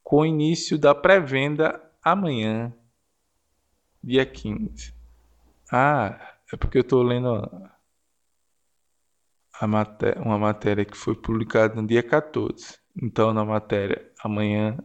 com 0.03 0.27
início 0.27 0.79
da 0.79 0.95
pré-venda 0.95 1.81
amanhã, 2.03 2.73
dia 4.03 4.27
15. 4.27 4.93
Ah, 5.73 6.37
é 6.53 6.57
porque 6.57 6.79
eu 6.79 6.83
estou 6.83 7.03
lendo 7.03 7.31
a 9.61 9.67
matéria, 9.67 10.21
uma 10.21 10.39
matéria 10.39 10.85
que 10.85 10.97
foi 10.97 11.15
publicada 11.15 11.75
no 11.81 11.87
dia 11.87 12.03
14. 12.03 12.84
Então, 13.01 13.33
na 13.33 13.45
matéria, 13.45 14.11
amanhã 14.23 14.79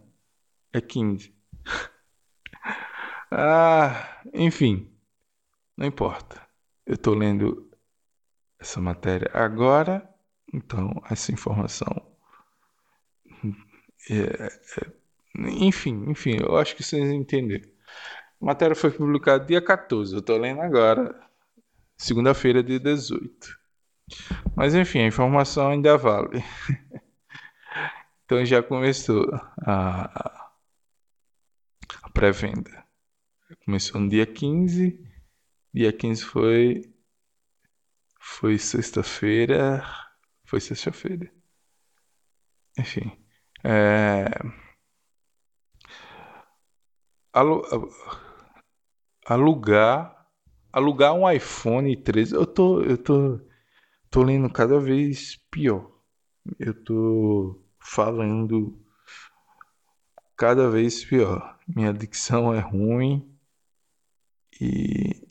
é 0.73 0.81
15. 0.81 1.33
ah, 3.31 4.21
enfim, 4.33 4.91
não 5.77 5.85
importa. 5.85 6.41
Eu 6.85 6.95
estou 6.95 7.13
lendo 7.13 7.69
essa 8.59 8.81
matéria 8.81 9.29
agora, 9.33 10.07
então 10.53 10.91
essa 11.09 11.31
informação. 11.31 12.05
É, 14.09 14.47
é, 14.77 14.91
enfim, 15.49 16.09
enfim, 16.09 16.37
eu 16.41 16.57
acho 16.57 16.75
que 16.75 16.83
vocês 16.83 17.09
entenderam. 17.11 17.69
A 18.41 18.45
matéria 18.45 18.75
foi 18.75 18.91
publicada 18.91 19.45
dia 19.45 19.61
14, 19.61 20.13
eu 20.13 20.19
estou 20.19 20.37
lendo 20.37 20.61
agora, 20.61 21.15
segunda-feira, 21.97 22.63
dia 22.63 22.79
18. 22.79 23.59
Mas 24.55 24.73
enfim, 24.73 24.99
a 24.99 25.07
informação 25.07 25.69
ainda 25.69 25.97
vale. 25.97 26.43
então 28.29 28.45
já 28.45 28.61
começou 28.61 29.25
a, 29.65 30.51
a 32.03 32.09
pré-venda. 32.13 32.85
Começou 33.65 33.99
no 33.99 34.07
dia 34.07 34.27
15 34.27 35.03
Dia 35.73 35.91
15 35.91 36.23
foi. 36.23 36.93
Foi 38.19 38.59
sexta-feira. 38.59 39.83
Foi 40.45 40.59
sexta-feira. 40.61 41.31
Enfim. 42.77 43.11
É... 43.63 44.25
Alugar. 49.25 50.27
Alugar 50.71 51.13
um 51.15 51.27
iPhone 51.31 51.97
13. 51.97 52.35
Eu 52.35 52.45
tô. 52.45 52.83
Eu 52.83 52.97
tô. 52.97 53.41
Tô 54.11 54.21
lendo 54.21 54.53
cada 54.53 54.79
vez 54.79 55.35
pior. 55.49 55.91
Eu 56.59 56.75
tô 56.83 57.68
falando 57.79 58.77
cada 60.37 60.69
vez 60.69 61.03
pior. 61.03 61.57
Minha 61.67 61.93
dicção 61.93 62.53
é 62.53 62.59
ruim. 62.59 63.25
E 64.61 65.27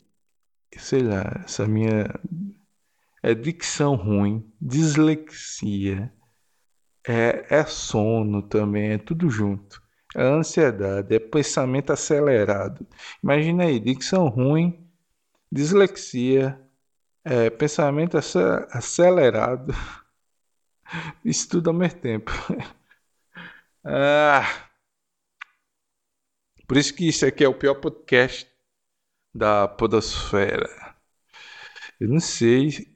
sei 0.77 1.03
lá, 1.03 1.41
essa 1.45 1.67
minha 1.67 2.05
é 3.21 3.33
dicção 3.33 3.95
ruim, 3.95 4.49
dislexia, 4.61 6.11
é, 7.07 7.45
é 7.49 7.65
sono 7.65 8.41
também, 8.41 8.91
é 8.91 8.97
tudo 8.97 9.29
junto. 9.29 9.81
É 10.15 10.23
ansiedade, 10.23 11.13
é 11.15 11.19
pensamento 11.19 11.93
acelerado. 11.93 12.85
Imagina 13.23 13.65
aí, 13.65 13.79
dicção 13.79 14.27
ruim, 14.27 14.87
dislexia, 15.51 16.59
é, 17.23 17.49
pensamento 17.49 18.17
acelerado. 18.71 19.73
Isso 21.23 21.47
tudo 21.49 21.69
ao 21.69 21.75
mesmo 21.75 21.99
tempo. 21.99 22.31
ah, 23.83 24.69
por 26.67 26.77
isso 26.77 26.93
que 26.93 27.07
isso 27.07 27.25
aqui 27.25 27.43
é 27.43 27.47
o 27.47 27.57
pior 27.57 27.75
podcast 27.75 28.49
da 29.33 29.67
podosfera. 29.67 30.69
Eu 31.99 32.09
não 32.09 32.19
sei 32.19 32.87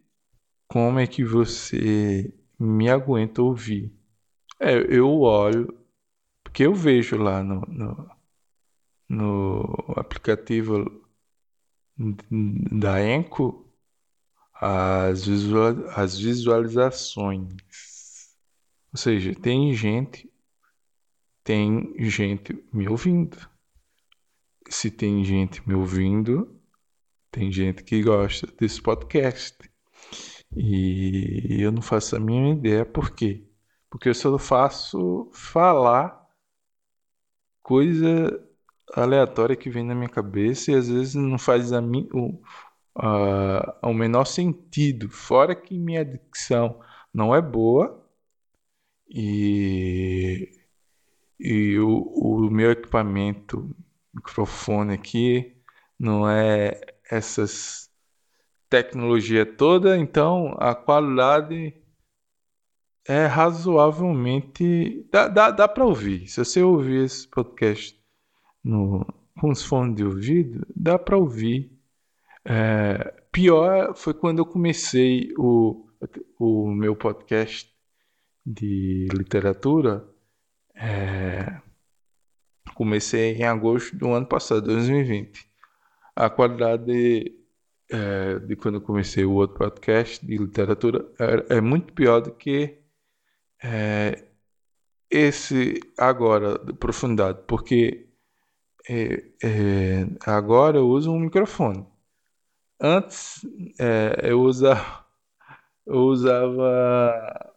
como 0.68 1.00
é 1.00 1.08
que 1.08 1.24
você 1.24 2.34
me 2.60 2.90
aguenta 2.90 3.42
ouvir. 3.42 3.92
É, 4.60 4.74
eu 4.96 5.22
olho, 5.22 5.74
porque 6.44 6.64
eu 6.64 6.74
vejo 6.74 7.18
lá 7.18 7.44
no, 7.44 7.62
no, 7.62 8.12
no 9.10 9.94
aplicativo 9.98 11.04
da 11.98 13.04
Enco 13.06 13.64
as, 14.64 15.26
visual, 15.26 15.76
as 15.96 16.18
visualizações. 16.18 17.54
Ou 18.92 18.98
seja, 18.98 19.34
tem 19.36 19.74
gente, 19.74 20.32
tem 21.44 21.94
gente 22.00 22.64
me 22.72 22.88
ouvindo 22.88 23.38
se 24.74 24.90
tem 24.90 25.24
gente 25.24 25.68
me 25.68 25.76
ouvindo, 25.76 26.60
tem 27.32 27.52
gente 27.52 27.84
que 27.84 28.02
gosta 28.02 28.48
desse 28.60 28.82
podcast. 28.82 29.58
E 30.56 31.58
eu 31.62 31.72
não 31.72 31.82
faço 31.82 32.16
a 32.16 32.20
mínima 32.20 32.56
ideia 32.56 32.86
por 32.86 33.12
quê. 33.12 33.48
Porque 33.90 34.10
eu 34.10 34.14
só 34.14 34.38
faço 34.38 35.30
falar 35.34 36.22
coisa 37.62 38.44
aleatória 38.94 39.56
que 39.56 39.70
vem 39.70 39.84
na 39.84 39.96
minha 39.96 40.10
cabeça 40.10 40.72
e 40.72 40.76
às 40.76 40.90
vezes 40.90 41.16
não 41.16 41.38
faz 41.38 41.72
a 41.72 41.82
mim, 41.82 42.08
a, 42.96 43.80
o 43.84 43.94
menor 43.94 44.26
sentido. 44.26 45.10
Fora 45.10 45.56
que 45.56 45.78
minha 45.78 46.04
dicção 46.04 46.80
não 47.14 47.34
é 47.36 47.42
boa 47.42 48.04
e, 49.10 50.50
e 51.40 51.78
o, 51.80 52.00
o 52.48 52.50
meu 52.50 52.72
equipamento 52.72 53.76
microfone 54.14 54.94
aqui, 54.94 55.56
não 56.00 56.30
é 56.30 56.80
essas 57.10 57.92
tecnologia 58.70 59.46
toda, 59.46 59.98
então 59.98 60.56
a 60.58 60.74
qualidade 60.74 61.74
é 63.08 63.26
razoavelmente 63.26 65.08
dá, 65.12 65.28
dá, 65.28 65.52
dá 65.52 65.68
para 65.68 65.86
ouvir. 65.86 66.28
Se 66.28 66.44
você 66.44 66.64
ouvir 66.64 67.04
esse 67.06 67.28
podcast 67.28 68.00
no, 68.64 69.06
com 69.40 69.52
os 69.52 69.64
fones 69.64 69.96
de 69.96 70.04
ouvido, 70.04 70.66
dá 70.76 70.98
para 70.98 71.18
ouvir. 71.18 71.73
É, 72.46 73.24
pior 73.32 73.96
foi 73.96 74.14
quando 74.14 74.40
eu 74.40 74.46
comecei 74.46 75.34
o, 75.38 75.88
o 76.40 76.68
meu 76.70 76.96
podcast 76.96 77.72
de 78.46 79.08
literatura. 79.14 80.08
É, 80.76 81.62
Comecei 82.76 83.36
em 83.36 83.44
agosto 83.44 83.96
do 83.96 84.12
ano 84.12 84.26
passado, 84.26 84.62
2020. 84.66 85.48
A 86.16 86.30
qualidade 86.30 86.86
de, 86.86 87.36
é, 87.92 88.40
de 88.40 88.56
quando 88.56 88.76
eu 88.76 88.82
comecei 88.82 89.26
o 89.26 89.34
outro 89.34 89.58
podcast 89.58 90.26
de 90.26 90.38
literatura 90.38 91.06
é, 91.20 91.58
é 91.58 91.62
muito 91.62 91.94
pior 91.94 92.22
do 92.22 92.32
que 92.32 92.80
é, 93.64 94.26
esse 95.10 95.80
agora, 95.98 96.58
de 96.60 96.74
profundidade, 96.74 97.44
porque 97.48 98.10
é, 98.90 99.24
é, 99.44 100.08
agora 100.26 100.78
eu 100.78 100.88
uso 100.88 101.12
um 101.12 101.20
microfone. 101.20 101.86
Antes 102.86 103.46
é, 103.80 104.30
eu, 104.30 104.42
usava, 104.42 105.06
eu 105.86 106.02
usava 106.02 107.56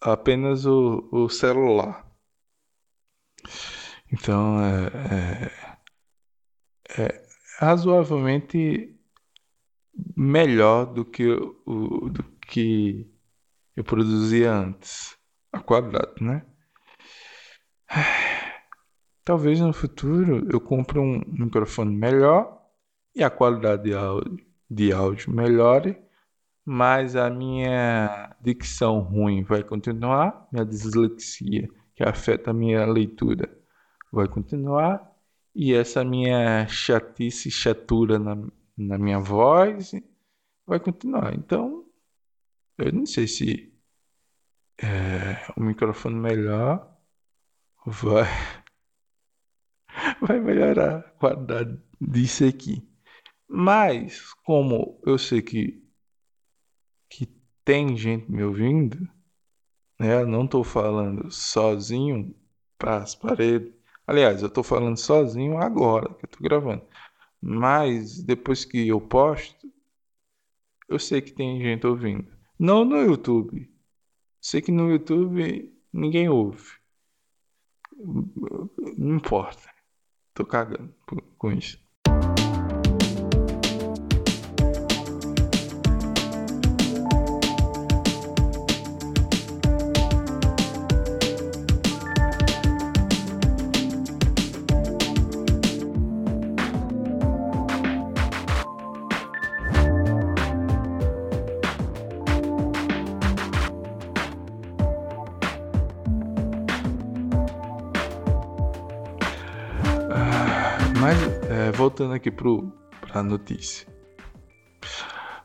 apenas 0.00 0.64
o, 0.64 1.08
o 1.10 1.28
celular. 1.28 2.08
Então 4.12 4.60
é, 4.60 5.50
é, 6.96 7.02
é 7.02 7.26
razoavelmente 7.58 8.96
melhor 10.16 10.86
do 10.86 11.04
que 11.04 11.26
o 11.66 12.08
do 12.10 12.22
que 12.46 13.10
eu 13.74 13.82
produzia 13.82 14.52
antes. 14.52 15.18
A 15.52 15.60
quadrado, 15.60 16.14
né? 16.20 16.46
Talvez 19.24 19.58
no 19.58 19.72
futuro 19.72 20.48
eu 20.48 20.60
compre 20.60 21.00
um 21.00 21.20
microfone 21.26 21.92
melhor 21.92 22.63
e 23.14 23.22
a 23.22 23.30
qualidade 23.30 23.84
de 23.84 23.94
áudio, 23.94 24.46
de 24.70 24.92
áudio 24.92 25.30
melhore, 25.30 25.96
mas 26.64 27.14
a 27.16 27.30
minha 27.30 28.34
dicção 28.40 29.00
ruim 29.00 29.42
vai 29.42 29.62
continuar, 29.62 30.48
minha 30.50 30.64
dislexia 30.64 31.68
que 31.94 32.02
afeta 32.02 32.50
a 32.50 32.54
minha 32.54 32.84
leitura 32.86 33.48
vai 34.10 34.26
continuar 34.26 35.12
e 35.54 35.72
essa 35.72 36.04
minha 36.04 36.66
chatice, 36.66 37.50
chatura 37.50 38.18
na, 38.18 38.36
na 38.76 38.98
minha 38.98 39.20
voz 39.20 39.92
vai 40.66 40.80
continuar. 40.80 41.34
Então, 41.34 41.84
eu 42.78 42.92
não 42.92 43.06
sei 43.06 43.28
se 43.28 43.72
é, 44.82 45.52
o 45.56 45.62
microfone 45.62 46.16
melhor 46.16 46.92
vai 47.86 48.26
vai 50.20 50.40
melhorar 50.40 50.98
a 50.98 51.02
qualidade 51.02 51.78
disso 52.00 52.44
aqui. 52.44 52.93
Mas, 53.56 54.34
como 54.44 55.00
eu 55.06 55.16
sei 55.16 55.40
que, 55.40 55.80
que 57.08 57.24
tem 57.64 57.96
gente 57.96 58.28
me 58.28 58.42
ouvindo, 58.42 59.08
né? 59.96 60.22
Eu 60.22 60.26
não 60.26 60.44
estou 60.44 60.64
falando 60.64 61.30
sozinho 61.30 62.34
para 62.76 62.96
as 62.96 63.14
paredes. 63.14 63.72
Aliás, 64.08 64.42
eu 64.42 64.48
estou 64.48 64.64
falando 64.64 64.96
sozinho 64.96 65.56
agora 65.56 66.12
que 66.14 66.24
eu 66.24 66.26
estou 66.26 66.42
gravando. 66.42 66.82
Mas 67.40 68.20
depois 68.24 68.64
que 68.64 68.88
eu 68.88 69.00
posto, 69.00 69.72
eu 70.88 70.98
sei 70.98 71.22
que 71.22 71.30
tem 71.30 71.60
gente 71.60 71.86
ouvindo. 71.86 72.26
Não 72.58 72.84
no 72.84 72.96
YouTube. 73.02 73.72
Sei 74.40 74.60
que 74.60 74.72
no 74.72 74.90
YouTube 74.90 75.72
ninguém 75.92 76.28
ouve. 76.28 76.72
Não 78.98 79.14
importa. 79.14 79.72
Tô 80.34 80.44
cagando 80.44 80.92
com 81.38 81.52
isso. 81.52 81.83
Voltando 111.84 112.14
aqui 112.14 112.30
para 112.30 112.48
a 113.12 113.22
notícia. 113.22 113.86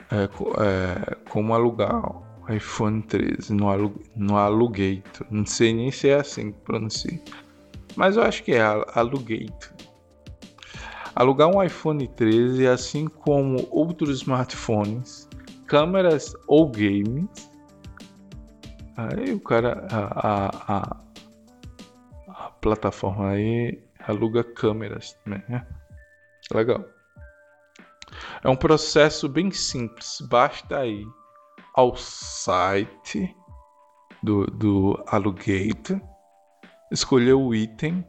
É, 0.10 0.24
é, 0.24 1.16
como 1.30 1.54
alugar 1.54 2.02
o 2.02 2.24
iPhone 2.52 3.02
13 3.02 3.54
no, 3.54 3.70
alu, 3.70 3.94
no 4.16 4.38
Alugator. 4.38 5.28
Não 5.30 5.46
sei 5.46 5.74
nem 5.74 5.92
se 5.92 6.08
é 6.08 6.16
assim 6.16 6.54
que 6.54 6.60
pronuncia. 6.62 7.22
Mas 7.98 8.16
eu 8.16 8.24
acho 8.24 8.42
que 8.44 8.54
é 8.54 8.62
Alugator. 8.62 9.74
Alugar 11.14 11.50
um 11.50 11.62
iPhone 11.62 12.08
13, 12.08 12.68
assim 12.68 13.08
como 13.08 13.68
outros 13.70 14.22
smartphones, 14.22 15.28
câmeras 15.68 16.34
ou 16.48 16.72
games. 16.72 17.52
Aí 18.96 19.34
o 19.34 19.42
cara, 19.42 19.86
a, 19.92 20.28
a, 20.28 20.78
a, 20.78 20.98
a 22.30 22.50
plataforma 22.62 23.32
aí 23.32 23.84
aluga 24.08 24.42
câmeras, 24.42 25.18
né? 25.26 25.44
Legal. 26.54 26.84
É 28.44 28.50
um 28.50 28.56
processo 28.56 29.30
bem 29.30 29.52
simples. 29.52 30.18
Basta 30.30 30.86
ir 30.86 31.06
ao 31.76 31.96
site 31.96 33.36
do, 34.24 34.46
do 34.48 35.04
Alugator, 35.08 36.02
escolher 36.92 37.34
o 37.34 37.54
item, 37.54 38.06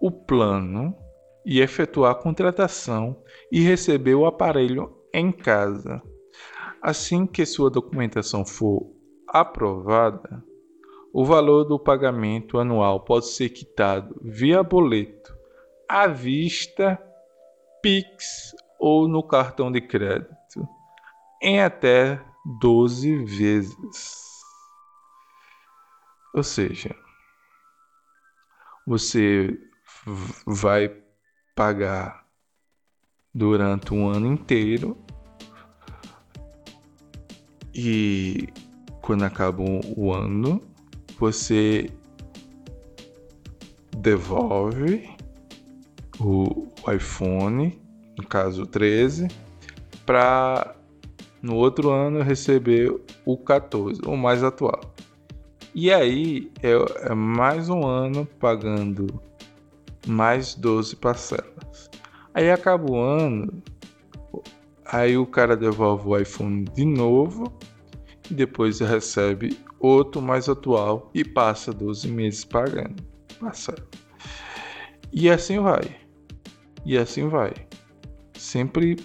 o 0.00 0.10
plano 0.10 0.96
e 1.44 1.60
efetuar 1.60 2.12
a 2.12 2.14
contratação 2.14 3.22
e 3.52 3.60
receber 3.60 4.14
o 4.14 4.26
aparelho 4.26 4.96
em 5.12 5.30
casa. 5.30 6.02
Assim 6.80 7.26
que 7.26 7.44
sua 7.44 7.70
documentação 7.70 8.44
for 8.44 8.92
aprovada, 9.28 10.42
o 11.12 11.24
valor 11.24 11.64
do 11.64 11.78
pagamento 11.78 12.58
anual 12.58 13.00
pode 13.00 13.26
ser 13.26 13.48
quitado 13.48 14.16
via 14.22 14.62
boleto 14.62 15.36
à 15.88 16.06
vista 16.06 17.00
Pix 17.82 18.54
ou 18.78 19.08
no 19.08 19.22
cartão 19.22 19.70
de 19.70 19.80
crédito 19.80 20.68
em 21.42 21.60
até 21.60 22.20
12 22.60 23.24
vezes. 23.24 24.28
Ou 26.34 26.42
seja, 26.42 26.94
você 28.86 29.58
vai 30.46 30.88
pagar 31.54 32.26
durante 33.34 33.92
um 33.92 34.08
ano 34.08 34.26
inteiro 34.26 34.96
e 37.74 38.48
quando 39.02 39.24
acaba 39.24 39.62
o 39.62 40.12
ano 40.12 40.62
você 41.18 41.90
devolve 43.96 45.17
o 46.20 46.68
iPhone, 46.92 47.80
no 48.16 48.26
caso 48.26 48.66
13, 48.66 49.28
para 50.04 50.74
no 51.42 51.56
outro 51.56 51.90
ano 51.90 52.22
receber 52.22 52.94
o 53.24 53.36
14, 53.36 54.00
o 54.04 54.16
mais 54.16 54.42
atual. 54.42 54.80
E 55.74 55.92
aí 55.92 56.50
é, 56.62 57.10
é 57.10 57.14
mais 57.14 57.68
um 57.68 57.86
ano 57.86 58.26
pagando 58.40 59.20
mais 60.06 60.54
12 60.54 60.96
parcelas. 60.96 61.90
Aí 62.34 62.50
acaba 62.50 62.90
o 62.90 62.96
ano, 62.96 63.62
aí 64.84 65.16
o 65.16 65.26
cara 65.26 65.56
devolve 65.56 66.08
o 66.08 66.16
iPhone 66.16 66.64
de 66.64 66.84
novo 66.84 67.52
e 68.30 68.34
depois 68.34 68.80
recebe 68.80 69.58
outro 69.78 70.20
mais 70.20 70.48
atual 70.48 71.10
e 71.14 71.24
passa 71.24 71.72
12 71.72 72.08
meses 72.08 72.44
pagando 72.44 73.02
parcela. 73.38 73.86
E 75.12 75.30
assim 75.30 75.58
vai. 75.60 76.07
E 76.88 76.96
assim 76.96 77.28
vai. 77.28 77.52
Sempre 78.32 78.96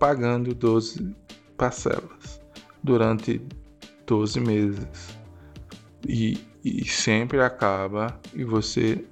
pagando 0.00 0.52
12 0.52 1.14
parcelas 1.56 2.42
durante 2.82 3.40
12 4.04 4.40
meses. 4.40 5.16
E, 6.04 6.44
e 6.64 6.84
sempre 6.86 7.40
acaba 7.40 8.18
e 8.34 8.42
você 8.42 9.06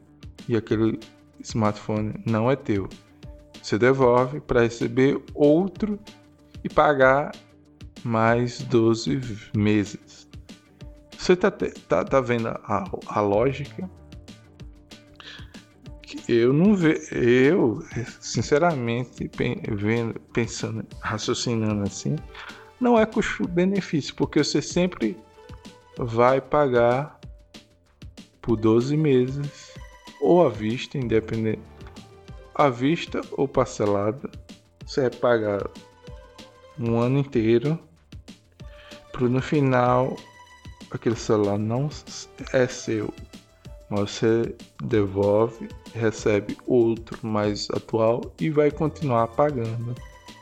e 0.49 0.57
aquele 0.57 0.99
smartphone 1.39 2.13
não 2.27 2.51
é 2.51 2.57
teu. 2.57 2.89
Você 3.63 3.79
devolve 3.79 4.41
para 4.41 4.63
receber 4.63 5.23
outro 5.33 5.97
e 6.65 6.69
pagar 6.69 7.31
mais 8.03 8.61
12 8.63 9.49
meses. 9.57 10.29
Você 11.17 11.37
tá, 11.37 11.53
tá, 11.53 12.05
tá 12.05 12.21
vendo 12.21 12.49
a, 12.49 12.85
a 13.07 13.21
lógica? 13.21 13.89
Eu 16.29 16.53
não 16.53 16.75
vejo, 16.75 17.13
eu, 17.13 17.85
sinceramente, 18.21 19.31
vendo, 19.71 20.19
pensando, 20.33 20.87
raciocinando 21.01 21.83
assim, 21.83 22.17
não 22.81 22.99
é 22.99 23.05
custo-benefício, 23.05 24.15
porque 24.15 24.43
você 24.43 24.63
sempre 24.63 25.17
vai 25.99 26.41
pagar 26.41 27.19
por 28.41 28.57
12 28.57 28.97
meses, 28.97 29.75
ou 30.21 30.47
à 30.47 30.49
vista, 30.49 30.97
independente, 30.97 31.61
à 32.55 32.69
vista 32.69 33.21
ou 33.33 33.47
parcelada, 33.47 34.31
você 34.87 35.03
vai 35.03 35.11
pagar 35.11 35.71
um 36.79 36.99
ano 36.99 37.19
inteiro, 37.19 37.79
para 39.13 39.29
no 39.29 39.43
final 39.43 40.17
aquele 40.91 41.17
celular 41.17 41.59
não 41.59 41.89
é 42.53 42.67
seu, 42.67 43.13
você 43.91 44.55
devolve, 44.83 45.69
recebe 45.95 46.57
outro 46.67 47.27
mais 47.27 47.69
atual 47.71 48.21
e 48.39 48.51
vai 48.51 48.71
continuar 48.71 49.29
pagando 49.29 49.95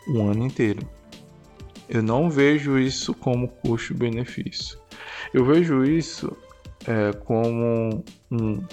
o 0.08 0.22
ano 0.22 0.46
inteiro. 0.46 0.86
Eu 1.88 2.02
não 2.02 2.28
vejo 2.28 2.78
isso 2.78 3.14
como 3.14 3.48
custo-benefício. 3.48 4.78
Eu 5.32 5.44
vejo 5.44 5.84
isso 5.84 6.36
é, 6.86 7.12
como 7.12 8.04
um, 8.30 8.64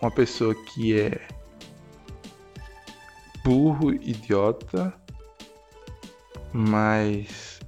uma 0.00 0.10
pessoa 0.10 0.54
que 0.54 0.98
é 0.98 1.20
burro, 3.44 3.92
idiota, 3.92 4.94
mas 6.52 7.60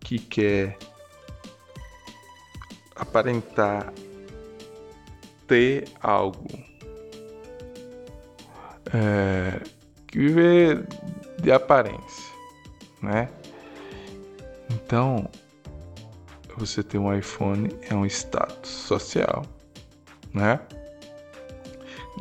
que 0.00 0.18
quer 0.18 0.76
aparentar 2.96 3.92
ter 5.46 5.88
algo. 6.00 6.46
É, 8.92 9.60
que 10.06 10.18
viver 10.18 10.86
de 11.40 11.50
aparência, 11.50 12.32
né? 13.02 13.28
Então, 14.70 15.28
você 16.56 16.82
ter 16.82 16.98
um 16.98 17.12
iPhone 17.12 17.68
é 17.90 17.94
um 17.94 18.06
status 18.06 18.70
social, 18.70 19.44
né? 20.32 20.60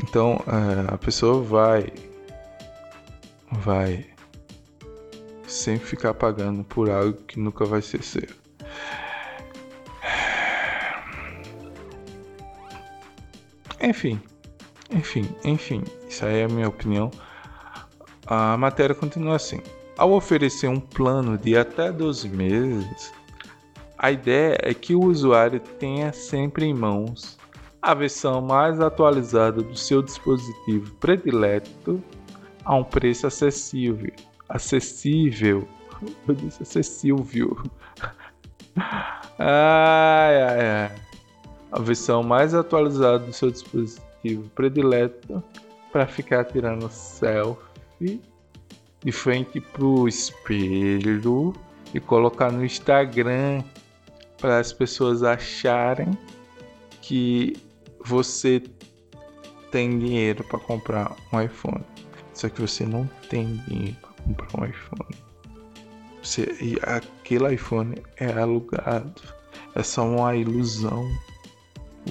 Então, 0.04 0.44
é, 0.48 0.94
a 0.94 0.98
pessoa 0.98 1.42
vai 1.42 1.88
vai 3.52 4.06
sempre 5.48 5.88
ficar 5.88 6.14
pagando 6.14 6.64
por 6.64 6.90
algo 6.90 7.14
que 7.24 7.40
nunca 7.40 7.64
vai 7.66 7.82
ser 7.82 8.04
seu. 8.04 8.45
Enfim, 13.86 14.20
enfim, 14.90 15.30
enfim, 15.44 15.84
isso 16.10 16.26
aí 16.26 16.40
é 16.40 16.46
a 16.46 16.48
minha 16.48 16.68
opinião. 16.68 17.12
A 18.26 18.58
matéria 18.58 18.96
continua 18.96 19.36
assim. 19.36 19.62
Ao 19.96 20.12
oferecer 20.12 20.68
um 20.68 20.80
plano 20.80 21.38
de 21.38 21.56
até 21.56 21.92
12 21.92 22.28
meses, 22.30 23.14
a 23.96 24.12
ideia 24.12 24.58
é 24.60 24.74
que 24.74 24.96
o 24.96 25.06
usuário 25.06 25.60
tenha 25.60 26.12
sempre 26.12 26.66
em 26.66 26.74
mãos 26.74 27.38
a 27.80 27.94
versão 27.94 28.42
mais 28.42 28.82
atualizada 28.82 29.62
do 29.62 29.78
seu 29.78 30.02
dispositivo 30.02 30.92
predileto 30.96 32.04
a 32.64 32.76
um 32.76 32.84
preço 32.84 33.28
acessível. 33.28 34.12
Acessível. 34.50 35.68
Eu 36.28 36.34
disse 36.34 36.64
acessível. 36.64 37.56
ai, 39.38 40.42
ai, 40.42 40.70
ai. 40.70 41.05
A 41.72 41.80
versão 41.80 42.24
mais 42.24 42.54
atualizada 42.54 43.20
do 43.20 43.34
seu 43.34 43.52
dispositivo 43.52 44.50
predileto 44.56 45.44
para 45.92 46.08
ficar 46.08 46.46
tirando 46.46 46.90
selfie 46.90 48.22
de 49.04 49.12
frente 49.12 49.62
pro 49.62 50.08
espelho 50.08 51.54
e 51.94 52.00
colocar 52.00 52.52
no 52.52 52.66
Instagram 52.66 53.64
para 54.40 54.60
as 54.60 54.74
pessoas 54.74 55.24
acharem 55.24 56.18
que 57.02 57.54
você 58.04 58.62
tem 59.72 59.98
dinheiro 60.00 60.44
para 60.44 60.60
comprar 60.60 61.16
um 61.32 61.42
iPhone. 61.42 61.84
Só 62.34 62.50
que 62.50 62.62
você 62.62 62.86
não 62.86 63.10
tem 63.30 63.56
dinheiro 63.68 63.98
para 64.02 64.24
comprar 64.24 64.62
um 64.62 64.66
iPhone. 64.66 65.16
Você, 66.22 66.58
e 66.60 66.78
aquele 66.82 67.54
iPhone 67.54 67.96
é 68.18 68.32
alugado. 68.34 69.22
É 69.76 69.84
só 69.84 70.06
uma 70.06 70.36
ilusão 70.36 71.08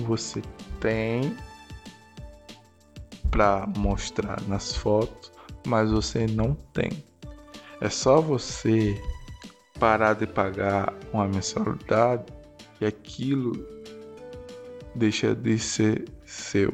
você 0.03 0.43
tem 0.81 1.37
para 3.31 3.67
mostrar 3.77 4.41
nas 4.49 4.75
fotos, 4.75 5.33
mas 5.67 5.91
você 5.91 6.27
não 6.27 6.55
tem. 6.73 7.05
É 7.81 7.89
só 7.89 8.21
você 8.21 9.01
parar 9.79 10.15
de 10.15 10.27
pagar 10.27 10.95
uma 11.13 11.27
mensalidade 11.27 12.33
e 12.81 12.87
aquilo 12.87 13.53
deixa 14.95 15.35
de 15.35 15.59
ser 15.59 16.05
seu. 16.25 16.73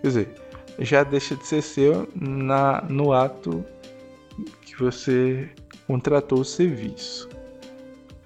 Quer 0.00 0.08
dizer, 0.08 0.34
já 0.78 1.02
deixa 1.02 1.34
de 1.36 1.46
ser 1.46 1.62
seu 1.62 2.08
na, 2.14 2.82
no 2.82 3.12
ato 3.12 3.64
que 4.62 4.76
você 4.76 5.50
contratou 5.86 6.40
o 6.40 6.44
serviço. 6.44 7.28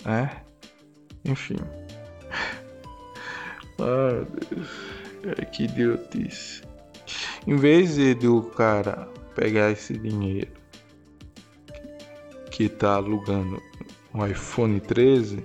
Né? 0.04 0.42
Enfim. 1.24 1.56
Ah. 3.78 4.24
Que 5.52 5.64
idiotice. 5.64 6.62
Em 7.46 7.56
vez 7.56 7.96
de 7.96 8.28
o 8.28 8.42
cara 8.42 9.08
pegar 9.34 9.70
esse 9.70 9.96
dinheiro 9.96 10.50
que 12.50 12.64
está 12.64 12.94
alugando 12.94 13.62
um 14.14 14.26
iPhone 14.26 14.80
13, 14.80 15.44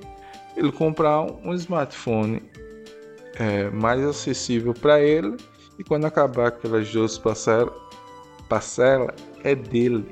ele 0.55 0.71
comprar 0.71 1.21
um 1.21 1.53
smartphone 1.53 2.41
é, 3.35 3.69
mais 3.69 4.03
acessível 4.03 4.73
para 4.73 5.01
ele 5.01 5.37
e 5.79 5.83
quando 5.83 6.05
acabar 6.05 6.47
aquelas 6.47 6.91
duas 6.91 7.17
parcelas, 7.17 7.73
parcela 8.47 9.13
é 9.43 9.55
dele. 9.55 10.05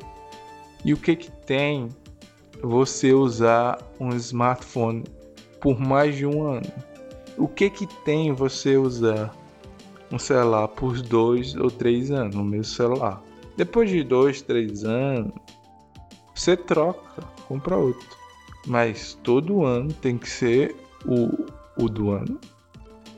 E 0.84 0.94
o 0.94 0.98
que 0.98 1.16
que 1.16 1.32
tem 1.46 1.90
você 2.62 3.14
usar 3.14 3.78
um 4.00 4.10
smartphone 4.16 5.04
por 5.60 5.80
mais 5.80 6.16
de 6.16 6.26
um 6.26 6.44
ano? 6.44 6.91
O 7.38 7.48
que 7.48 7.70
que 7.70 7.88
tem 8.04 8.34
você 8.34 8.78
usar 8.78 9.34
um 10.12 10.20
celular 10.20 10.68
por 10.68 11.02
dois 11.02 11.56
ou 11.56 11.72
três 11.72 12.12
anos, 12.12 12.36
o 12.36 12.44
mesmo 12.44 12.66
celular? 12.66 13.22
Depois 13.58 13.90
de 13.90 14.04
dois, 14.04 14.42
três 14.42 14.84
anos, 14.84 15.34
você 16.36 16.56
troca, 16.58 17.24
compra 17.48 17.78
outro. 17.78 18.08
Mas 18.68 19.18
todo 19.24 19.66
ano 19.66 19.92
tem 19.94 20.18
que 20.18 20.30
ser 20.30 20.76
o, 21.06 21.46
o 21.82 21.90
do 21.90 22.12
ano. 22.12 22.40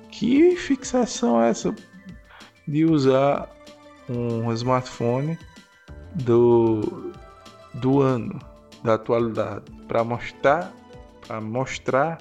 Que 0.09 0.55
fixação 0.55 1.41
é 1.41 1.49
essa? 1.49 1.75
de 2.67 2.85
usar 2.85 3.49
um 4.09 4.51
smartphone 4.53 5.37
do, 6.15 7.11
do 7.73 8.01
ano, 8.01 8.39
da 8.83 8.95
atualidade, 8.95 9.65
para 9.87 10.03
mostrar, 10.03 10.73
para 11.25 11.41
mostrar 11.41 12.17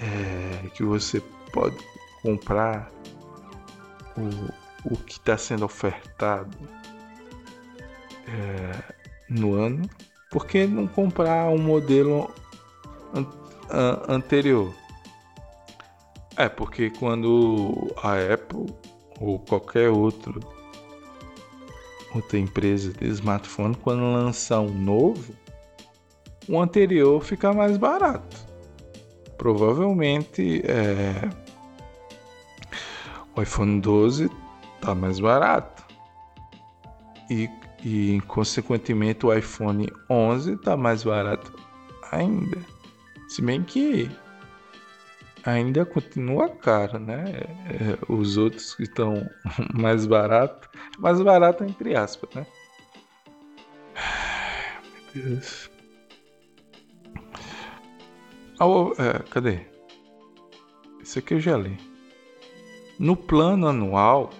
é, 0.00 0.68
que 0.68 0.82
você 0.82 1.20
pode 1.52 1.76
comprar 2.22 2.90
o, 4.16 4.92
o 4.92 4.96
que 4.96 5.12
está 5.12 5.36
sendo 5.36 5.64
ofertado 5.64 6.56
é, 8.26 8.94
no 9.28 9.54
ano, 9.54 9.88
por 10.30 10.46
que 10.46 10.66
não 10.66 10.86
comprar 10.86 11.48
um 11.48 11.58
modelo 11.58 12.30
an, 13.14 13.26
an, 13.70 14.14
anterior? 14.14 14.74
É 16.36 16.48
porque 16.48 16.90
quando 16.90 17.92
a 18.02 18.14
Apple 18.34 18.66
ou 19.20 19.38
qualquer 19.40 19.90
outro 19.90 20.40
outra 22.14 22.38
empresa 22.38 22.92
de 22.92 23.06
smartphone 23.08 23.74
quando 23.74 24.00
lançar 24.00 24.60
um 24.60 24.72
novo, 24.72 25.34
o 26.48 26.60
anterior 26.60 27.22
fica 27.22 27.52
mais 27.52 27.76
barato. 27.76 28.47
Provavelmente 29.38 30.62
é, 30.66 31.30
o 33.34 33.40
iPhone 33.40 33.80
12 33.80 34.30
está 34.76 34.94
mais 34.94 35.20
barato 35.20 35.84
e, 37.30 37.48
e 37.84 38.20
consequentemente 38.26 39.24
o 39.24 39.32
iPhone 39.32 39.88
11 40.10 40.54
está 40.54 40.76
mais 40.76 41.04
barato 41.04 41.52
ainda. 42.10 42.58
Se 43.28 43.40
bem 43.40 43.62
que 43.62 44.10
ainda 45.44 45.84
continua 45.84 46.48
caro, 46.48 46.98
né? 46.98 47.24
É, 47.66 48.12
os 48.12 48.36
outros 48.36 48.74
que 48.74 48.82
estão 48.82 49.28
mais 49.72 50.06
barato, 50.06 50.68
mais 50.98 51.20
barato 51.20 51.64
entre 51.64 51.94
aspas, 51.94 52.30
né? 52.34 52.46
Meu 55.14 55.24
Deus. 55.24 55.70
É, 58.60 59.22
cadê? 59.30 59.60
Isso 61.00 61.20
aqui 61.20 61.34
eu 61.34 61.40
já 61.40 61.56
li. 61.56 61.76
No 62.98 63.16
plano 63.16 63.68
anual, 63.68 64.30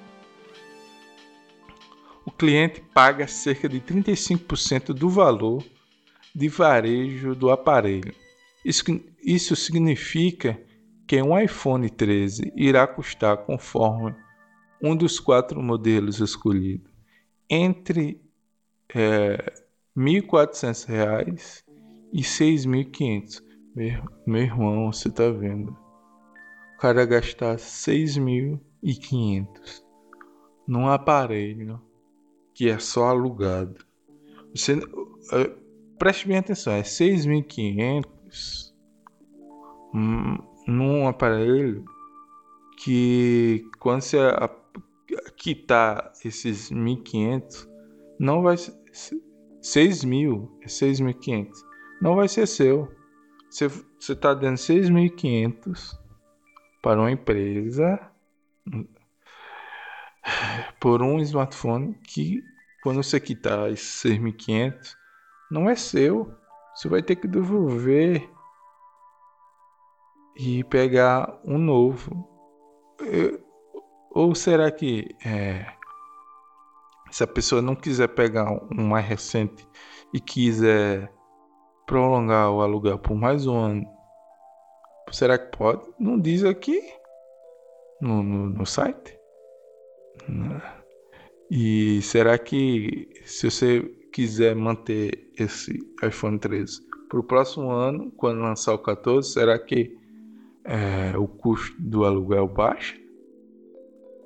o 2.26 2.31
cliente 2.33 2.81
paga 2.92 3.28
cerca 3.28 3.68
de 3.68 3.81
35% 3.81 4.92
do 4.92 5.09
valor 5.09 5.62
de 6.35 6.48
varejo 6.48 7.35
do 7.35 7.48
aparelho. 7.50 8.12
Isso, 8.64 8.85
isso 9.22 9.54
significa 9.54 10.61
que 11.07 11.22
um 11.22 11.38
iPhone 11.38 11.88
13 11.88 12.52
irá 12.57 12.88
custar 12.88 13.38
conforme 13.38 14.16
um 14.83 14.96
dos 14.96 15.20
quatro 15.20 15.62
modelos 15.62 16.18
escolhidos 16.18 16.90
entre 17.48 18.20
é, 18.94 19.52
R$ 19.96 20.20
1.400 20.22 21.62
e 22.12 22.18
R$ 22.18 22.22
6.500. 22.22 23.48
Meu, 24.27 24.43
irmão, 24.43 24.93
você 24.93 25.11
tá 25.11 25.31
vendo? 25.31 25.71
O 26.75 26.81
cara 26.81 27.05
gastar 27.05 27.53
R$ 27.53 27.57
6.000 27.57 28.61
6.500 28.85 29.83
num 30.67 30.88
aparelho 30.88 31.81
que 32.55 32.69
é 32.69 32.79
só 32.79 33.07
alugado. 33.07 33.85
Você 34.55 34.75
uh, 34.75 35.59
preste 35.99 36.27
bem 36.27 36.38
atenção, 36.38 36.73
é 36.73 36.83
6.500 36.83 38.73
num 40.67 41.09
aparelho 41.09 41.85
que 42.79 43.64
quando 43.79 44.03
você 44.03 44.19
quitar 45.37 46.12
esses 46.25 46.71
1.500 46.71 47.69
não 48.19 48.43
vai 48.43 48.57
ser 48.57 48.75
6.000, 49.62 50.49
é 50.62 50.67
6.500. 50.67 51.51
Não 52.03 52.17
vai 52.17 52.29
ser 52.29 52.47
seu. 52.47 52.88
Você 53.51 53.67
está 54.13 54.35
dando 54.35 54.57
6.500 54.57 55.99
para 56.83 57.01
uma 57.01 57.11
empresa 57.11 57.99
por 60.79 61.03
um 61.03 61.19
smartphone 61.21 61.95
que 61.95 62.43
quando 62.83 63.03
você 63.03 63.19
quitar 63.19 63.71
esses 63.71 64.03
6.500 64.03 64.95
não 65.51 65.69
é 65.69 65.75
seu. 65.75 66.33
Você 66.75 66.89
vai 66.89 67.03
ter 67.03 67.17
que 67.17 67.27
devolver 67.27 68.31
e 70.37 70.63
pegar 70.65 71.41
um 71.45 71.59
novo. 71.59 72.29
Ou 74.11 74.35
será 74.35 74.71
que 74.71 75.17
é, 75.25 75.67
se 77.11 77.25
a 77.25 77.27
pessoa 77.27 77.61
não 77.61 77.75
quiser 77.75 78.09
pegar 78.09 78.51
um 78.51 78.87
mais 78.87 79.07
recente 79.07 79.67
e 80.13 80.21
quiser 80.21 81.13
prolongar 81.88 82.53
o 82.53 82.61
aluguel 82.61 82.98
por 82.98 83.16
mais 83.16 83.46
um 83.46 83.57
ano, 83.57 83.87
será 85.11 85.38
que 85.38 85.57
pode? 85.57 85.83
Não 85.98 86.20
diz 86.20 86.44
aqui 86.44 86.81
no, 87.98 88.22
no, 88.22 88.51
no 88.51 88.66
site. 88.66 89.18
E 91.51 92.03
será 92.03 92.38
que 92.38 93.09
se 93.24 93.51
você 93.51 93.81
quiser 94.12 94.55
manter 94.55 95.33
esse 95.38 95.79
iPhone 96.03 96.38
13 96.38 96.87
para 97.09 97.20
o 97.20 97.24
próximo 97.24 97.70
ano, 97.70 98.12
quando 98.18 98.42
lançar 98.42 98.74
o 98.74 98.79
14, 98.79 99.33
será 99.33 99.59
que 99.59 99.96
é, 100.64 101.16
o 101.16 101.27
custo 101.27 101.74
do 101.81 102.05
aluguel 102.05 102.46
baixa? 102.46 103.01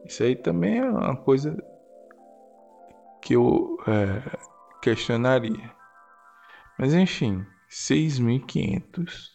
Isso 0.05 0.25
aí 0.25 0.35
também 0.35 0.79
é 0.79 0.85
uma 0.85 1.17
coisa 1.17 1.57
que 3.23 3.37
eu 3.37 3.79
é, 3.87 4.37
questionaria. 4.83 5.73
Mas 6.77 6.93
enfim, 6.93 7.47
6.500 7.73 9.31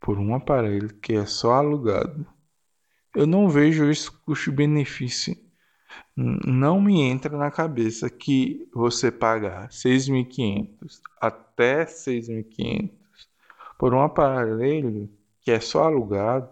por 0.00 0.18
um 0.18 0.34
aparelho 0.34 0.88
que 0.88 1.12
é 1.12 1.26
só 1.26 1.52
alugado. 1.52 2.26
Eu 3.14 3.26
não 3.26 3.46
vejo 3.46 3.90
esse 3.90 4.10
custo-benefício. 4.10 5.36
Não 6.16 6.80
me 6.80 7.02
entra 7.02 7.36
na 7.36 7.50
cabeça 7.50 8.08
que 8.08 8.66
você 8.72 9.12
pagar 9.12 9.68
6.500 9.68 11.00
até 11.20 11.84
6.500 11.84 12.90
por 13.78 13.92
um 13.92 14.00
aparelho 14.00 15.10
que 15.42 15.50
é 15.50 15.60
só 15.60 15.84
alugado. 15.84 16.48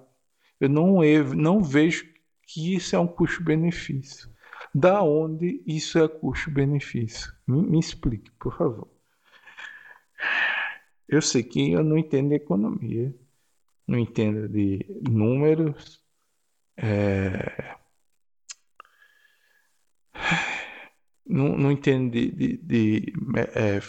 Eu 0.61 0.69
não, 0.69 0.99
não 1.35 1.63
vejo 1.63 2.05
que 2.47 2.75
isso 2.75 2.95
é 2.95 2.99
um 2.99 3.07
custo-benefício. 3.07 4.29
Da 4.75 5.03
onde 5.03 5.63
isso 5.67 5.99
é 5.99 6.07
custo-benefício? 6.07 7.33
Me, 7.47 7.63
me 7.63 7.81
explique, 7.81 8.31
por 8.33 8.55
favor. 8.57 8.92
Eu 11.09 11.21
sei 11.21 11.43
que 11.43 11.73
eu 11.73 11.85
não 11.85 11.99
entendo 11.99 12.33
economia, 12.33 13.15
não 13.87 13.99
entendo 13.99 14.49
de 14.49 14.85
números, 15.09 16.03
é... 16.77 17.77
não, 21.27 21.57
não 21.57 21.73
entendo 21.73 22.11
de, 22.11 22.31
de, 22.31 22.57
de 22.57 23.13
é, 23.55 23.81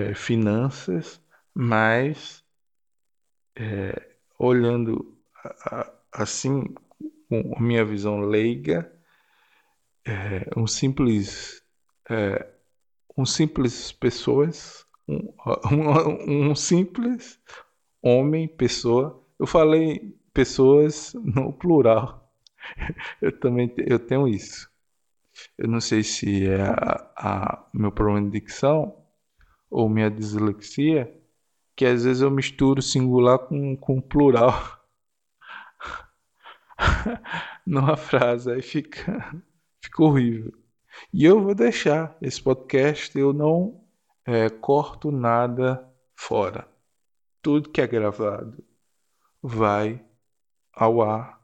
é, 0.00 0.14
finanças, 0.14 1.20
mas 1.54 2.44
é, 3.56 4.16
olhando 4.38 5.18
assim 6.12 6.64
com 7.28 7.54
a 7.56 7.60
minha 7.60 7.84
visão 7.84 8.20
leiga, 8.20 8.92
é, 10.04 10.48
um 10.56 10.66
simples 10.66 11.62
é, 12.08 12.46
um 13.16 13.26
simples 13.26 13.92
pessoas 13.92 14.86
um, 15.08 15.32
um, 15.72 16.50
um, 16.50 16.54
simples 16.54 17.40
homem 18.02 18.46
pessoa. 18.46 19.24
Eu 19.38 19.46
falei 19.46 20.14
pessoas 20.32 21.14
no 21.14 21.52
plural. 21.52 22.30
Eu 23.22 23.32
também 23.38 23.72
eu 23.78 23.98
tenho 23.98 24.28
isso. 24.28 24.70
Eu 25.56 25.68
não 25.68 25.80
sei 25.80 26.02
se 26.02 26.46
é 26.46 26.60
a, 26.60 27.12
a 27.16 27.68
meu 27.72 27.90
problema 27.90 28.28
de 28.28 28.40
dicção 28.40 28.94
ou 29.70 29.88
minha 29.88 30.10
dislexia 30.10 31.12
que 31.78 31.86
às 31.86 32.02
vezes 32.02 32.22
eu 32.22 32.30
misturo 32.30 32.82
singular 32.82 33.38
com, 33.38 33.76
com 33.76 34.00
plural. 34.00 34.52
Numa 37.64 37.96
frase, 37.96 38.50
aí 38.50 38.60
fica, 38.60 39.40
fica 39.80 40.02
horrível. 40.02 40.52
E 41.12 41.24
eu 41.24 41.40
vou 41.40 41.54
deixar 41.54 42.16
esse 42.20 42.42
podcast, 42.42 43.16
eu 43.16 43.32
não 43.32 43.80
é, 44.28 44.50
corto 44.50 45.10
nada 45.10 45.90
fora. 46.14 46.68
Tudo 47.40 47.70
que 47.70 47.80
é 47.80 47.86
gravado 47.86 48.62
vai 49.42 50.04
ao 50.74 51.00
ar. 51.00 51.40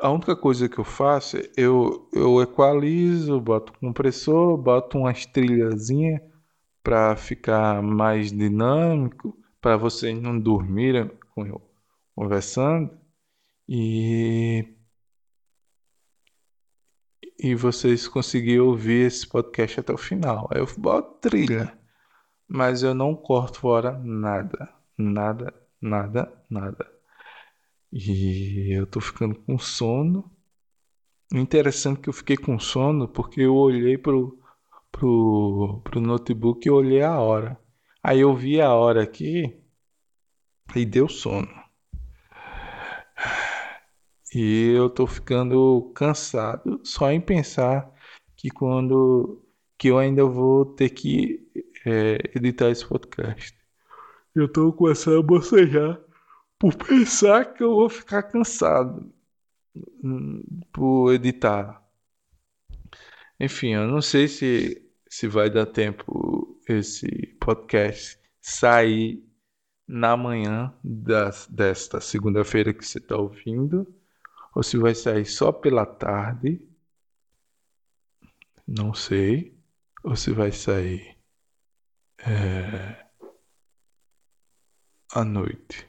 A 0.00 0.10
única 0.10 0.36
coisa 0.36 0.68
que 0.68 0.78
eu 0.78 0.84
faço, 0.84 1.36
eu, 1.56 2.08
eu 2.12 2.40
equalizo, 2.40 3.40
boto 3.40 3.72
compressor, 3.80 4.56
boto 4.56 4.98
umas 4.98 5.26
trilhazinhas 5.26 6.20
para 6.80 7.16
ficar 7.16 7.82
mais 7.82 8.30
dinâmico, 8.30 9.36
para 9.60 9.76
vocês 9.76 10.16
não 10.20 10.38
dormirem 10.38 11.10
com 11.34 11.44
eu 11.44 11.60
conversando. 12.14 12.96
E 13.68 14.77
e 17.38 17.54
vocês 17.54 18.08
conseguiram 18.08 18.66
ouvir 18.66 19.06
esse 19.06 19.26
podcast 19.26 19.80
até 19.80 19.92
o 19.92 19.98
final. 19.98 20.48
Aí 20.52 20.60
eu 20.60 20.66
boto 20.76 21.20
trilha, 21.20 21.78
mas 22.48 22.82
eu 22.82 22.94
não 22.94 23.14
corto 23.14 23.60
fora 23.60 23.92
nada, 23.98 24.68
nada, 24.96 25.54
nada, 25.80 26.32
nada. 26.50 26.90
E 27.92 28.76
eu 28.76 28.86
tô 28.86 29.00
ficando 29.00 29.34
com 29.36 29.58
sono. 29.58 30.30
Interessante 31.32 32.00
que 32.00 32.08
eu 32.08 32.12
fiquei 32.12 32.36
com 32.36 32.58
sono 32.58 33.06
porque 33.08 33.42
eu 33.42 33.54
olhei 33.54 33.96
pro, 33.96 34.38
pro, 34.90 35.80
pro 35.84 36.00
notebook 36.00 36.66
e 36.66 36.70
olhei 36.70 37.02
a 37.02 37.18
hora. 37.20 37.58
Aí 38.02 38.20
eu 38.20 38.34
vi 38.34 38.60
a 38.60 38.72
hora 38.72 39.02
aqui 39.02 39.62
e 40.74 40.84
deu 40.84 41.08
sono. 41.08 41.48
E 44.34 44.72
eu 44.76 44.90
tô 44.90 45.06
ficando 45.06 45.90
cansado 45.94 46.80
só 46.84 47.10
em 47.10 47.20
pensar 47.20 47.90
que 48.36 48.50
quando 48.50 49.44
que 49.78 49.88
eu 49.88 49.98
ainda 49.98 50.24
vou 50.24 50.66
ter 50.66 50.90
que 50.90 51.48
é, 51.86 52.18
editar 52.34 52.68
esse 52.68 52.86
podcast. 52.86 53.56
Eu 54.34 54.50
tô 54.52 54.72
começando 54.72 55.20
a 55.20 55.22
bocejar 55.22 56.00
por 56.58 56.74
pensar 56.74 57.54
que 57.54 57.62
eu 57.62 57.74
vou 57.74 57.88
ficar 57.88 58.24
cansado 58.24 59.12
hum, 60.02 60.42
por 60.72 61.12
editar. 61.14 61.82
Enfim, 63.38 63.74
eu 63.74 63.86
não 63.86 64.02
sei 64.02 64.26
se, 64.26 64.84
se 65.08 65.28
vai 65.28 65.48
dar 65.48 65.66
tempo 65.66 66.60
esse 66.68 67.06
podcast 67.40 68.18
sair 68.40 69.24
na 69.86 70.16
manhã 70.16 70.74
das, 70.82 71.46
desta 71.46 72.00
segunda-feira 72.00 72.74
que 72.74 72.84
você 72.84 72.98
está 72.98 73.16
ouvindo 73.16 73.86
ou 74.54 74.62
se 74.62 74.76
vai 74.76 74.94
sair 74.94 75.24
só 75.24 75.52
pela 75.52 75.86
tarde, 75.86 76.60
não 78.66 78.92
sei, 78.92 79.56
ou 80.04 80.16
se 80.16 80.32
vai 80.32 80.52
sair 80.52 81.16
é, 82.18 83.06
à 85.12 85.24
noite. 85.24 85.88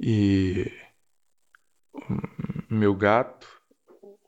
E 0.00 0.70
meu 2.70 2.94
gato, 2.94 3.48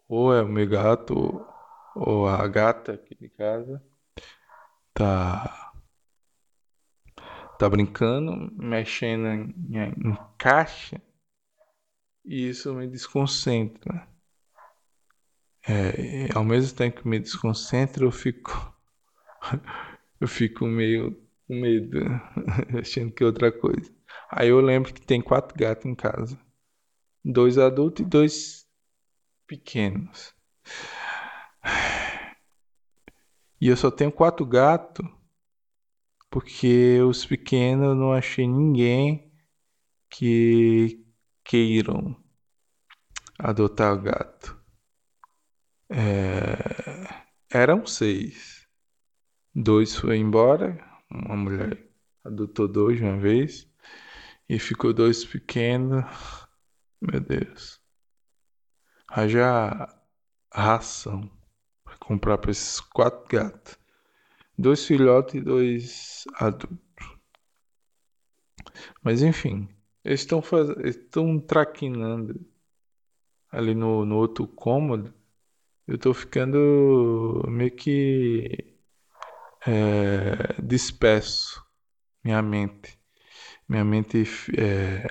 ou 0.09 0.35
é 0.35 0.43
o 0.43 0.49
meu 0.49 0.69
gato, 0.69 1.47
ou 1.95 2.27
a 2.27 2.47
gata 2.49 2.95
aqui 2.95 3.15
de 3.15 3.29
casa, 3.29 3.83
tá, 4.93 5.73
tá 7.59 7.69
brincando, 7.69 8.51
mexendo 8.57 9.27
em, 9.29 9.55
em 9.77 10.19
caixa 10.37 11.01
e 12.25 12.49
isso 12.49 12.73
me 12.75 12.87
desconcentra. 12.87 14.09
É, 15.67 16.29
ao 16.35 16.45
mesmo 16.45 16.77
tempo 16.77 17.03
que 17.03 17.09
me 17.09 17.19
desconcentra, 17.19 18.05
eu 18.05 18.11
fico 18.11 18.51
eu 20.21 20.29
fico 20.29 20.67
meio 20.67 21.15
com 21.47 21.55
medo, 21.61 21.99
achando 22.81 23.13
que 23.13 23.23
é 23.23 23.27
outra 23.27 23.53
coisa. 23.53 23.93
Aí 24.31 24.49
eu 24.49 24.61
lembro 24.61 24.93
que 24.95 25.01
tem 25.03 25.21
quatro 25.23 25.57
gatos 25.59 25.87
em 25.87 25.95
casa. 25.95 26.39
dois 27.25 27.59
adultos 27.59 28.05
e 28.07 28.09
dois 28.09 28.67
pequenos. 29.47 30.35
E 33.61 33.69
eu 33.69 33.77
só 33.77 33.93
tenho 33.93 34.11
quatro 34.11 34.45
gatos 34.45 35.07
porque 36.31 37.01
os 37.03 37.25
pequenos 37.27 37.97
não 37.97 38.13
achei 38.13 38.47
ninguém 38.47 39.31
que 40.11 41.00
queiram 41.51 42.17
adotar 43.37 43.95
o 43.95 44.01
gato. 44.01 44.57
É... 45.91 46.57
Eram 47.53 47.85
seis. 47.85 48.69
Dois 49.53 49.97
foi 49.97 50.19
embora, 50.19 50.79
uma 51.11 51.37
mulher 51.37 51.91
adotou 52.23 52.69
dois 52.69 53.01
uma 53.01 53.19
vez 53.19 53.69
e 54.49 54.61
ficou 54.61 54.93
dois 54.93 55.25
pequenos. 55.25 56.07
Meu 57.01 57.21
Deus. 57.21 57.81
Haja 59.09 59.89
ração 60.55 61.29
para 61.83 61.97
comprar 61.97 62.39
para 62.39 62.53
esses 62.53 62.79
quatro 62.79 63.27
gatos. 63.29 63.77
Dois 64.57 64.87
filhotes 64.87 65.35
e 65.35 65.41
dois 65.41 66.25
adultos. 66.37 66.79
Mas 69.03 69.21
enfim, 69.21 69.69
eles 70.05 70.21
estão 70.21 70.41
fazendo, 70.43 70.87
estão 70.87 71.39
traquinando 71.39 72.41
ali 73.51 73.75
no, 73.75 74.05
no 74.05 74.17
outro 74.17 74.47
cômodo. 74.47 75.13
Eu 75.87 75.97
estou 75.97 76.15
ficando 76.15 77.45
meio 77.49 77.73
que 77.73 78.77
é, 79.67 80.61
disperso 80.63 81.63
minha 82.25 82.41
mente. 82.43 82.99
Minha 83.69 83.85
mente 83.85 84.25
é, 84.57 85.07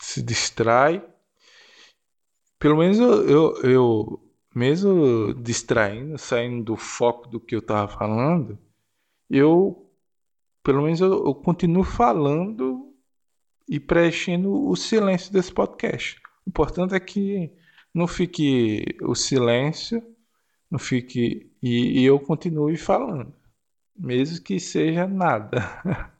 se 0.00 0.22
distrai. 0.22 1.02
Pelo 2.58 2.76
menos 2.76 2.98
eu, 2.98 3.28
eu, 3.28 3.62
eu, 3.62 4.32
mesmo 4.54 5.34
distraindo, 5.34 6.18
saindo 6.18 6.64
do 6.64 6.76
foco 6.76 7.28
do 7.28 7.40
que 7.40 7.54
eu 7.54 7.60
estava 7.60 7.86
falando, 7.88 8.58
eu, 9.30 9.88
pelo 10.62 10.82
menos 10.82 11.00
eu, 11.00 11.26
eu 11.26 11.34
continuo 11.34 11.84
falando 11.84 12.77
e 13.68 13.78
preenchendo 13.80 14.68
o 14.68 14.74
silêncio 14.76 15.32
desse 15.32 15.52
podcast. 15.52 16.16
O 16.46 16.50
importante 16.50 16.94
é 16.94 17.00
que 17.00 17.52
não 17.94 18.06
fique 18.06 18.96
o 19.02 19.14
silêncio, 19.14 20.02
não 20.70 20.78
fique 20.78 21.50
e, 21.62 22.00
e 22.00 22.04
eu 22.04 22.18
continue 22.20 22.76
falando 22.76 23.32
mesmo 23.98 24.42
que 24.42 24.60
seja 24.60 25.06
nada. 25.06 25.58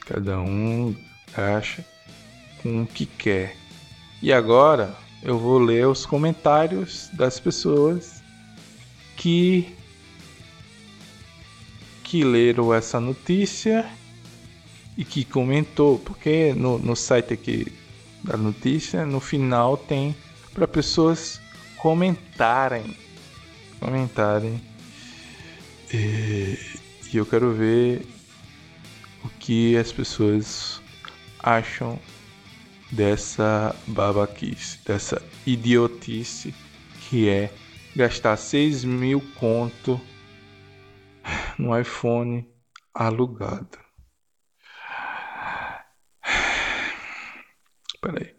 Cada 0.06 0.40
um 0.40 0.96
acha 1.36 1.86
com 2.62 2.84
o 2.84 2.88
que 2.88 3.06
quer. 3.06 3.56
E 4.22 4.32
agora 4.32 4.96
eu 5.22 5.38
vou 5.38 5.60
ler 5.60 5.88
os 5.88 6.06
comentários 6.06 7.10
das 7.14 7.40
pessoas 7.40 8.22
que 9.16 9.76
que 12.04 12.24
leram 12.24 12.72
essa 12.74 13.00
notícia 13.00 13.90
e 14.96 15.04
que 15.04 15.26
comentou, 15.26 15.98
porque 15.98 16.54
no, 16.54 16.78
no 16.78 16.96
site 16.96 17.34
aqui 17.34 17.74
da 18.24 18.38
notícia, 18.38 19.06
no 19.06 19.20
final 19.20 19.76
tem 19.76 20.16
para 20.54 20.68
pessoas 20.68 21.42
comentarem, 21.78 22.96
comentarem 23.80 24.62
e, 25.92 26.58
e 27.12 27.18
eu 27.18 27.26
quero 27.26 27.52
ver 27.54 28.06
que 29.44 29.76
as 29.76 29.92
pessoas 29.92 30.82
acham 31.38 32.00
dessa 32.90 33.76
babaquice, 33.86 34.80
dessa 34.86 35.22
idiotice 35.46 36.56
que 37.02 37.28
é 37.28 37.54
gastar 37.94 38.38
6 38.38 38.86
mil 38.86 39.22
conto 39.38 40.00
no 41.60 41.78
iPhone 41.78 42.50
alugado. 42.94 43.78
Peraí. 48.00 48.34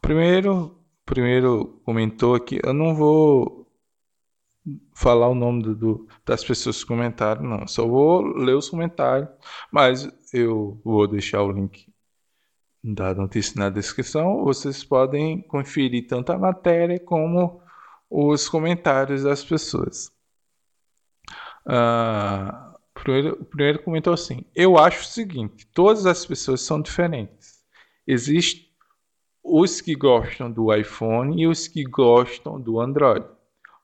Primeiro, 0.00 0.82
primeiro 1.04 1.82
comentou 1.84 2.34
aqui, 2.34 2.60
eu 2.64 2.72
não 2.72 2.94
vou 2.94 3.66
falar 4.94 5.28
o 5.28 5.34
nome 5.34 5.62
do, 5.62 5.74
do, 5.74 6.08
das 6.24 6.44
pessoas 6.44 6.82
que 6.82 6.88
comentaram, 6.88 7.42
não. 7.42 7.66
Só 7.66 7.86
vou 7.86 8.22
ler 8.22 8.54
os 8.54 8.68
comentários, 8.68 9.28
mas 9.70 10.08
eu 10.38 10.80
vou 10.84 11.06
deixar 11.06 11.42
o 11.42 11.52
link 11.52 11.88
da 12.82 13.14
notícia 13.14 13.58
na 13.58 13.70
descrição. 13.70 14.44
Vocês 14.44 14.84
podem 14.84 15.42
conferir 15.42 16.06
tanto 16.06 16.32
a 16.32 16.38
matéria 16.38 16.98
como 17.00 17.60
os 18.10 18.48
comentários 18.48 19.24
das 19.24 19.44
pessoas. 19.44 20.10
Uh, 21.66 22.76
primeiro, 22.94 23.38
o 23.40 23.44
primeiro 23.44 23.82
comentou 23.82 24.12
assim: 24.12 24.44
Eu 24.54 24.78
acho 24.78 25.02
o 25.02 25.06
seguinte, 25.06 25.66
todas 25.74 26.06
as 26.06 26.24
pessoas 26.24 26.60
são 26.60 26.80
diferentes. 26.80 27.64
Existem 28.06 28.66
os 29.42 29.80
que 29.80 29.94
gostam 29.94 30.50
do 30.50 30.74
iPhone 30.74 31.42
e 31.42 31.46
os 31.46 31.66
que 31.68 31.84
gostam 31.84 32.60
do 32.60 32.80
Android 32.80 33.26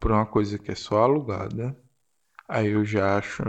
por 0.00 0.12
uma 0.12 0.26
coisa 0.26 0.58
que 0.58 0.70
é 0.70 0.74
só 0.74 1.02
alugada, 1.02 1.76
aí 2.48 2.68
eu 2.68 2.84
já 2.84 3.18
acho, 3.18 3.42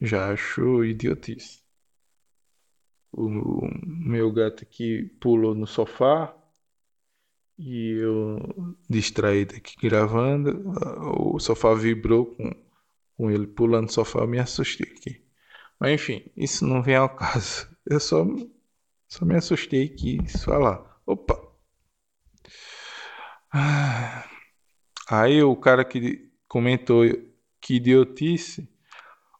já 0.00 0.32
acho 0.32 0.84
idiotice 0.84 1.60
o 3.12 3.68
meu 3.86 4.32
gato 4.32 4.62
aqui 4.62 5.04
pulou 5.20 5.54
no 5.54 5.66
sofá 5.66 6.34
e 7.58 7.98
eu 8.00 8.76
distraído 8.88 9.56
aqui 9.56 9.76
gravando, 9.80 10.72
o 11.34 11.38
sofá 11.38 11.74
vibrou 11.74 12.26
com, 12.26 12.50
com 13.16 13.30
ele 13.30 13.46
pulando 13.46 13.86
no 13.86 13.92
sofá, 13.92 14.20
eu 14.20 14.28
me 14.28 14.38
assustei 14.38 14.90
aqui. 14.90 15.22
Mas 15.78 15.92
enfim, 15.92 16.24
isso 16.36 16.66
não 16.66 16.82
vem 16.82 16.96
ao 16.96 17.08
caso. 17.14 17.68
Eu 17.86 18.00
só, 18.00 18.24
só 19.08 19.24
me 19.24 19.36
assustei 19.36 19.84
aqui, 19.84 20.18
lá. 20.58 20.89
Opa! 21.06 21.40
Aí 25.08 25.42
o 25.42 25.56
cara 25.56 25.84
que 25.84 26.30
comentou 26.48 27.04
que 27.60 27.74
idiotice, 27.76 28.68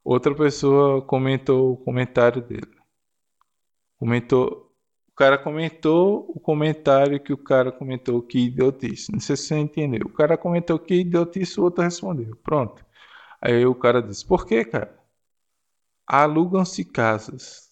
outra 0.04 0.34
pessoa 0.34 1.02
comentou 1.02 1.72
o 1.72 1.76
comentário 1.76 2.42
dele. 2.42 2.70
Comentou. 3.98 4.68
O 5.08 5.12
cara 5.14 5.36
comentou 5.38 6.26
o 6.34 6.40
comentário 6.40 7.20
que 7.22 7.32
o 7.32 7.36
cara 7.36 7.70
comentou 7.70 8.22
que 8.22 8.38
idiotice. 8.46 9.12
Não 9.12 9.20
sei 9.20 9.36
se 9.36 9.44
você 9.44 9.58
entendeu. 9.58 10.06
O 10.06 10.12
cara 10.12 10.38
comentou 10.38 10.78
que 10.78 10.94
idiotice, 10.94 11.61
o 11.61 11.64
outro 11.64 11.84
respondeu. 11.84 12.34
Pronto. 12.36 12.84
Aí 13.40 13.64
o 13.66 13.74
cara 13.74 14.02
disse: 14.02 14.26
Por 14.26 14.46
que, 14.46 14.64
cara? 14.64 14.98
Alugam-se 16.06 16.84
casas, 16.84 17.70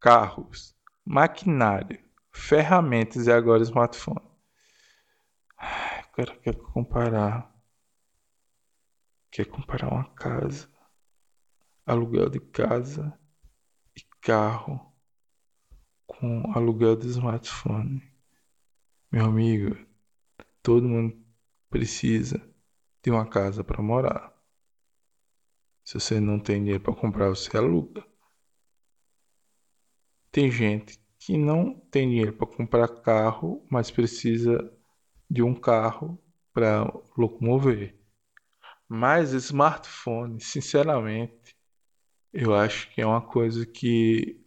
carros, 0.00 0.74
maquinário, 1.04 1.98
ferramentas 2.32 3.26
e 3.26 3.32
agora 3.32 3.62
smartphone. 3.62 4.30
O 6.08 6.12
cara 6.12 6.36
quer 6.36 6.56
comparar. 6.56 7.50
Quer 9.30 9.46
comparar 9.46 9.92
uma 9.92 10.12
casa, 10.14 10.68
aluguel 11.86 12.28
de 12.28 12.40
casa 12.40 13.16
e 13.96 14.02
carro 14.20 14.92
com 16.04 16.50
aluguel 16.52 16.96
de 16.96 17.06
smartphone. 17.06 18.02
Meu 19.12 19.24
amigo, 19.24 19.76
todo 20.62 20.88
mundo 20.88 21.16
precisa 21.68 22.40
de 23.02 23.10
uma 23.10 23.24
casa 23.24 23.62
para 23.62 23.80
morar. 23.80 24.34
Se 25.84 25.94
você 25.94 26.20
não 26.20 26.38
tem 26.38 26.58
dinheiro 26.58 26.82
para 26.82 26.94
comprar, 26.94 27.28
você 27.28 27.56
aluga. 27.56 28.04
Tem 30.30 30.50
gente 30.50 30.99
que 31.20 31.36
não 31.36 31.74
tem 31.90 32.08
dinheiro 32.08 32.32
para 32.32 32.46
comprar 32.46 32.88
carro, 32.88 33.64
mas 33.70 33.90
precisa 33.90 34.72
de 35.30 35.42
um 35.42 35.54
carro 35.54 36.18
para 36.52 36.84
locomover. 37.16 37.94
Mas 38.88 39.32
smartphone, 39.32 40.40
sinceramente, 40.40 41.54
eu 42.32 42.54
acho 42.54 42.90
que 42.92 43.02
é 43.02 43.06
uma 43.06 43.20
coisa 43.20 43.66
que 43.66 44.42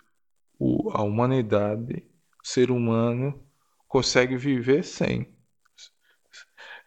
o, 0.60 0.90
a 0.92 1.04
humanidade, 1.04 2.06
o 2.44 2.48
ser 2.48 2.72
humano, 2.72 3.48
consegue 3.88 4.36
viver 4.36 4.84
sem. 4.84 5.32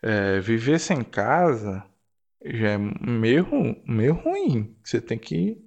É, 0.03 0.41
viver 0.41 0.79
sem 0.81 1.03
casa 1.05 1.85
já 2.45 2.71
é 2.73 2.79
meio, 2.79 3.47
meio 3.87 4.15
ruim. 4.15 4.77
Você 4.85 5.01
tem 5.01 5.19
que 5.19 5.65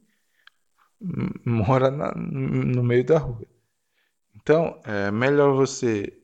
morar 1.46 1.92
na, 1.92 2.14
no 2.16 2.84
meio 2.84 3.06
da 3.06 3.18
rua. 3.18 3.49
Então, 4.42 4.80
é 4.86 5.12
melhor 5.12 5.54
você 5.54 6.18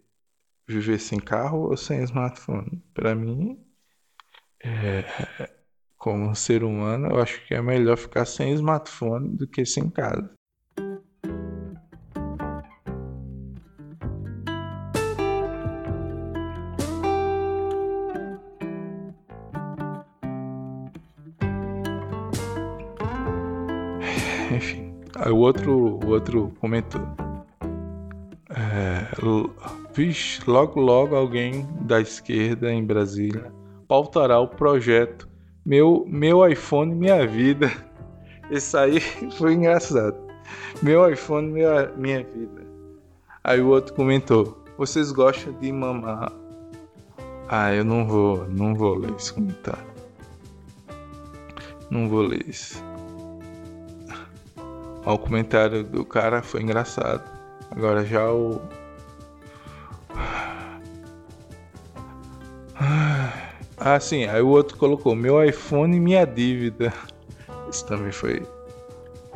viver 0.68 1.00
sem 1.00 1.20
carro 1.20 1.70
ou 1.70 1.78
sem 1.78 2.02
smartphone. 2.04 2.82
Para 2.94 3.14
mim, 3.14 3.60
é, 4.64 5.04
como 5.98 6.34
ser 6.36 6.64
humano, 6.64 7.10
eu 7.10 7.22
acho 7.22 7.46
que 7.46 7.54
é 7.54 7.62
melhor 7.62 7.98
ficar 7.98 8.26
sem 8.26 8.54
smartphone 8.54 9.36
do 9.36 9.48
que 9.48 9.66
sem 9.66 9.90
casa. 9.90 10.34
Aí 25.18 25.32
o 25.32 25.38
outro, 25.38 26.00
o 26.04 26.08
outro 26.08 26.54
comentou. 26.60 27.02
É, 28.78 29.08
vixe, 29.94 30.42
logo 30.46 30.82
logo 30.82 31.16
alguém 31.16 31.66
da 31.80 32.02
esquerda 32.02 32.70
em 32.74 32.84
Brasília 32.84 33.50
pautará 33.88 34.38
o 34.38 34.50
projeto 34.50 35.30
Meu, 35.66 36.04
meu 36.10 36.46
iPhone 36.46 36.94
Minha 36.94 37.26
Vida. 37.26 37.72
Esse 38.52 38.76
aí 38.76 39.00
foi 39.40 39.54
engraçado. 39.54 40.18
Meu 40.84 41.10
iPhone 41.10 41.54
Minha, 41.54 41.90
minha 41.96 42.22
Vida. 42.26 42.68
Aí 43.46 43.62
o 43.62 43.70
outro 43.70 43.94
comentou: 43.94 44.62
Vocês 44.78 45.10
gostam 45.10 45.54
de 45.54 45.72
mamar? 45.72 46.34
Ah, 47.48 47.74
eu 47.74 47.86
não 47.86 48.06
vou, 48.06 48.46
não 48.50 48.76
vou 48.76 48.96
ler 48.96 49.14
esse 49.16 49.34
comentário. 49.34 49.88
Não 51.90 52.10
vou 52.10 52.24
ler 52.24 52.46
isso. 52.46 52.84
O 55.06 55.18
comentário 55.18 55.82
do 55.82 56.04
cara 56.04 56.42
foi 56.42 56.62
engraçado. 56.62 57.35
Agora 57.72 58.06
já 58.06 58.32
o. 58.32 58.62
Ah, 63.78 64.00
sim. 64.00 64.26
Aí 64.26 64.42
o 64.42 64.48
outro 64.48 64.78
colocou: 64.78 65.16
Meu 65.16 65.44
iPhone 65.44 65.96
e 65.96 66.00
minha 66.00 66.26
dívida. 66.26 66.94
Isso 67.70 67.86
também 67.86 68.12
foi. 68.12 68.42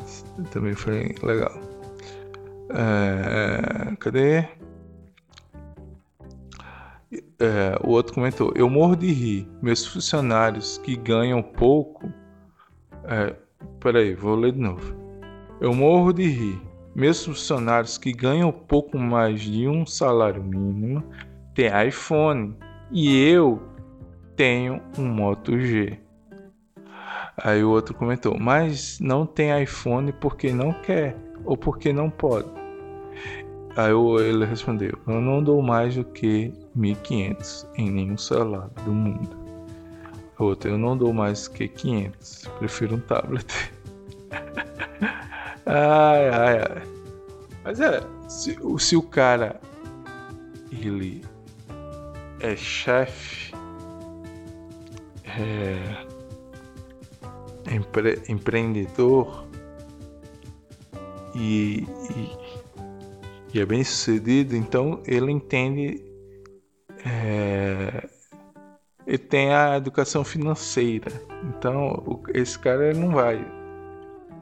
Isso 0.06 0.26
também 0.52 0.74
foi 0.74 1.14
legal. 1.22 1.52
É... 2.70 3.96
Cadê? 3.98 4.48
É, 7.40 7.80
o 7.84 7.90
outro 7.90 8.14
comentou: 8.14 8.52
Eu 8.56 8.70
morro 8.70 8.96
de 8.96 9.12
rir. 9.12 9.48
Meus 9.62 9.86
funcionários 9.86 10.78
que 10.80 10.96
ganham 10.96 11.42
pouco. 11.42 12.12
É, 13.04 13.36
peraí, 13.80 14.14
vou 14.14 14.36
ler 14.36 14.54
de 14.54 14.60
novo. 14.60 14.96
Eu 15.60 15.74
morro 15.74 16.14
de 16.14 16.28
rir. 16.28 16.69
Meus 16.96 17.24
funcionários 17.24 17.98
que 17.98 18.12
ganham 18.12 18.52
pouco 18.52 18.98
mais 18.98 19.42
de 19.42 19.68
um 19.68 19.86
salário 19.86 20.44
mínimo 20.44 21.04
têm 21.54 21.70
iPhone 21.88 22.56
e 22.92 23.30
eu 23.30 23.62
tenho 24.36 24.82
um 24.98 25.06
Moto 25.06 25.60
G. 25.60 26.00
Aí 27.38 27.64
o 27.64 27.70
outro 27.70 27.94
comentou: 27.94 28.38
Mas 28.40 29.00
não 29.00 29.26
tem 29.26 29.62
iPhone 29.64 30.12
porque 30.14 30.52
não 30.52 30.74
quer 30.74 31.16
ou 31.46 31.56
porque 31.56 31.94
não 31.94 32.10
pode. 32.10 32.50
Aí 33.76 33.94
ele 34.22 34.46
respondeu: 34.46 34.98
Eu 35.08 35.22
não 35.22 35.44
dou 35.44 35.62
mais 35.62 35.96
do 35.96 36.04
que 36.04 36.52
1.500 36.78 37.68
em 37.76 37.90
nenhum 37.90 38.18
celular 38.18 38.70
do 38.84 38.92
mundo. 38.92 39.38
Outro, 40.38 40.72
eu 40.72 40.78
não 40.78 40.98
dou 40.98 41.14
mais 41.14 41.48
do 41.48 41.54
que 41.54 41.68
500. 41.68 42.50
Prefiro 42.60 42.96
um 42.96 43.00
tablet. 43.00 43.46
ai, 45.66 46.30
ai, 46.30 46.60
ai. 46.60 46.84
Mas 47.64 47.80
é, 47.80 48.02
se, 48.28 48.58
se 48.80 48.96
o 48.96 49.02
cara 49.02 49.60
ele 50.72 51.24
é 52.40 52.56
chefe, 52.56 53.54
é 55.26 56.06
empre, 57.72 58.22
empreendedor 58.28 59.46
e, 61.36 61.86
e, 62.16 62.38
e, 63.54 63.60
é 63.60 63.66
bem 63.66 63.84
sucedido, 63.84 64.56
então 64.56 65.02
ele 65.06 65.32
entende, 65.32 66.04
é, 67.06 68.10
ele 69.06 69.18
tem 69.18 69.54
a 69.54 69.78
educação 69.78 70.24
financeira. 70.24 71.12
Então 71.44 72.22
esse 72.34 72.58
cara 72.58 72.94
não 72.94 73.12
vai 73.12 73.46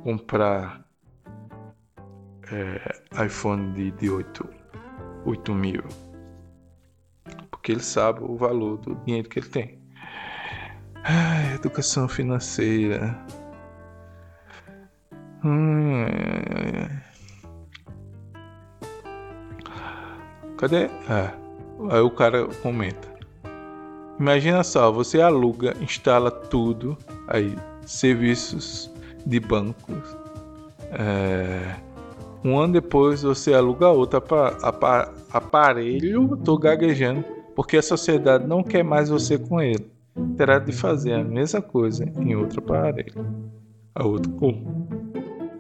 comprar 0.04 0.87
é, 2.52 3.26
iPhone 3.26 3.74
de, 3.74 3.92
de 3.92 4.10
8, 4.10 4.50
8 5.26 5.54
mil. 5.54 5.84
Porque 7.52 7.72
ele 7.72 7.84
sabe 7.84 8.24
o 8.24 8.36
valor 8.36 8.78
do 8.78 8.96
dinheiro 9.06 9.28
que 9.30 9.40
ele 9.40 9.50
tem. 9.50 9.80
Educação 11.56 12.08
financeira. 12.08 13.18
Hum, 15.44 16.06
Cadê? 20.58 20.90
Ah, 21.08 21.34
aí 21.92 22.02
o 22.02 22.10
cara 22.10 22.48
comenta. 22.64 23.08
Imagina 24.20 24.64
só, 24.64 24.92
você 24.92 25.22
aluga, 25.22 25.76
instala 25.80 26.32
tudo 26.32 26.98
aí, 27.28 27.56
serviços 27.86 28.92
de 29.24 29.40
bancos. 29.40 30.18
É, 30.92 31.76
um 32.48 32.60
ano 32.60 32.74
depois 32.74 33.24
você 33.24 33.54
aluga 33.54 33.90
outro 33.90 34.24
aparelho, 35.32 36.38
tô 36.38 36.58
gaguejando, 36.58 37.24
porque 37.56 37.78
a 37.78 37.82
sociedade 37.82 38.48
não 38.48 38.64
quer 38.64 38.84
mais 38.84 39.10
você 39.10 39.38
com 39.38 39.62
ele 39.62 39.98
terá 40.36 40.60
de 40.60 40.72
fazer 40.72 41.14
a 41.14 41.24
mesma 41.24 41.62
coisa 41.62 42.06
em 42.20 42.36
outro 42.36 42.60
aparelho. 42.60 43.14
A 43.94 44.06
outro 44.06 44.32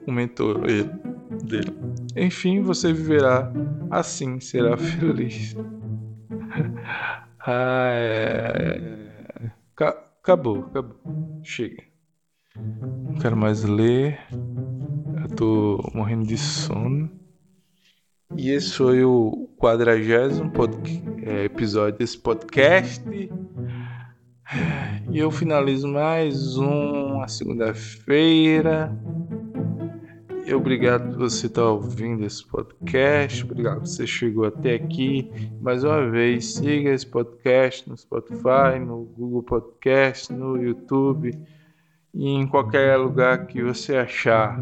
comentou 0.05 0.63
ele 0.65 0.89
dele. 1.43 1.75
Enfim, 2.15 2.61
você 2.61 2.93
viverá 2.93 3.51
assim, 3.91 4.39
será 4.39 4.77
feliz. 4.77 5.55
ah, 7.45 7.89
é... 7.91 9.51
Acabou, 9.75 10.65
acabou. 10.65 10.97
Chega. 11.43 11.83
Não 12.55 13.15
quero 13.19 13.37
mais 13.37 13.63
ler. 13.63 14.19
Tô 15.37 15.79
morrendo 15.93 16.25
de 16.25 16.35
sono. 16.35 17.11
E 18.35 18.49
esse 18.49 18.73
foi 18.73 19.05
o 19.05 19.47
quadragésimo 19.55 20.51
é, 21.21 21.43
episódio 21.43 21.99
desse 21.99 22.17
podcast. 22.17 23.03
E 25.11 25.19
eu 25.19 25.29
finalizo 25.29 25.87
mais 25.87 26.57
uma 26.57 27.27
segunda-feira. 27.27 28.91
Obrigado 30.55 31.11
por 31.11 31.19
você 31.29 31.45
estar 31.45 31.69
ouvindo 31.69 32.25
esse 32.25 32.43
podcast. 32.43 33.43
Obrigado 33.43 33.81
por 33.81 33.87
você 33.87 34.07
chegou 34.07 34.45
até 34.45 34.73
aqui. 34.73 35.29
Mais 35.61 35.83
uma 35.83 36.09
vez, 36.09 36.55
siga 36.55 36.89
esse 36.89 37.05
podcast 37.05 37.87
no 37.87 37.95
Spotify, 37.95 38.79
no 38.83 39.03
Google 39.15 39.43
Podcast, 39.43 40.33
no 40.33 40.57
YouTube 40.57 41.31
e 42.17 42.29
em 42.29 42.47
qualquer 42.47 42.97
lugar 42.97 43.45
que 43.45 43.61
você 43.61 43.95
achar. 43.95 44.59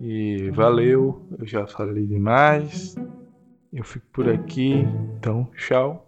E 0.00 0.50
valeu, 0.50 1.24
eu 1.38 1.46
já 1.46 1.64
falei 1.64 2.04
demais. 2.04 2.96
Eu 3.72 3.84
fico 3.84 4.04
por 4.12 4.28
aqui. 4.28 4.84
Então, 5.16 5.48
tchau. 5.56 6.03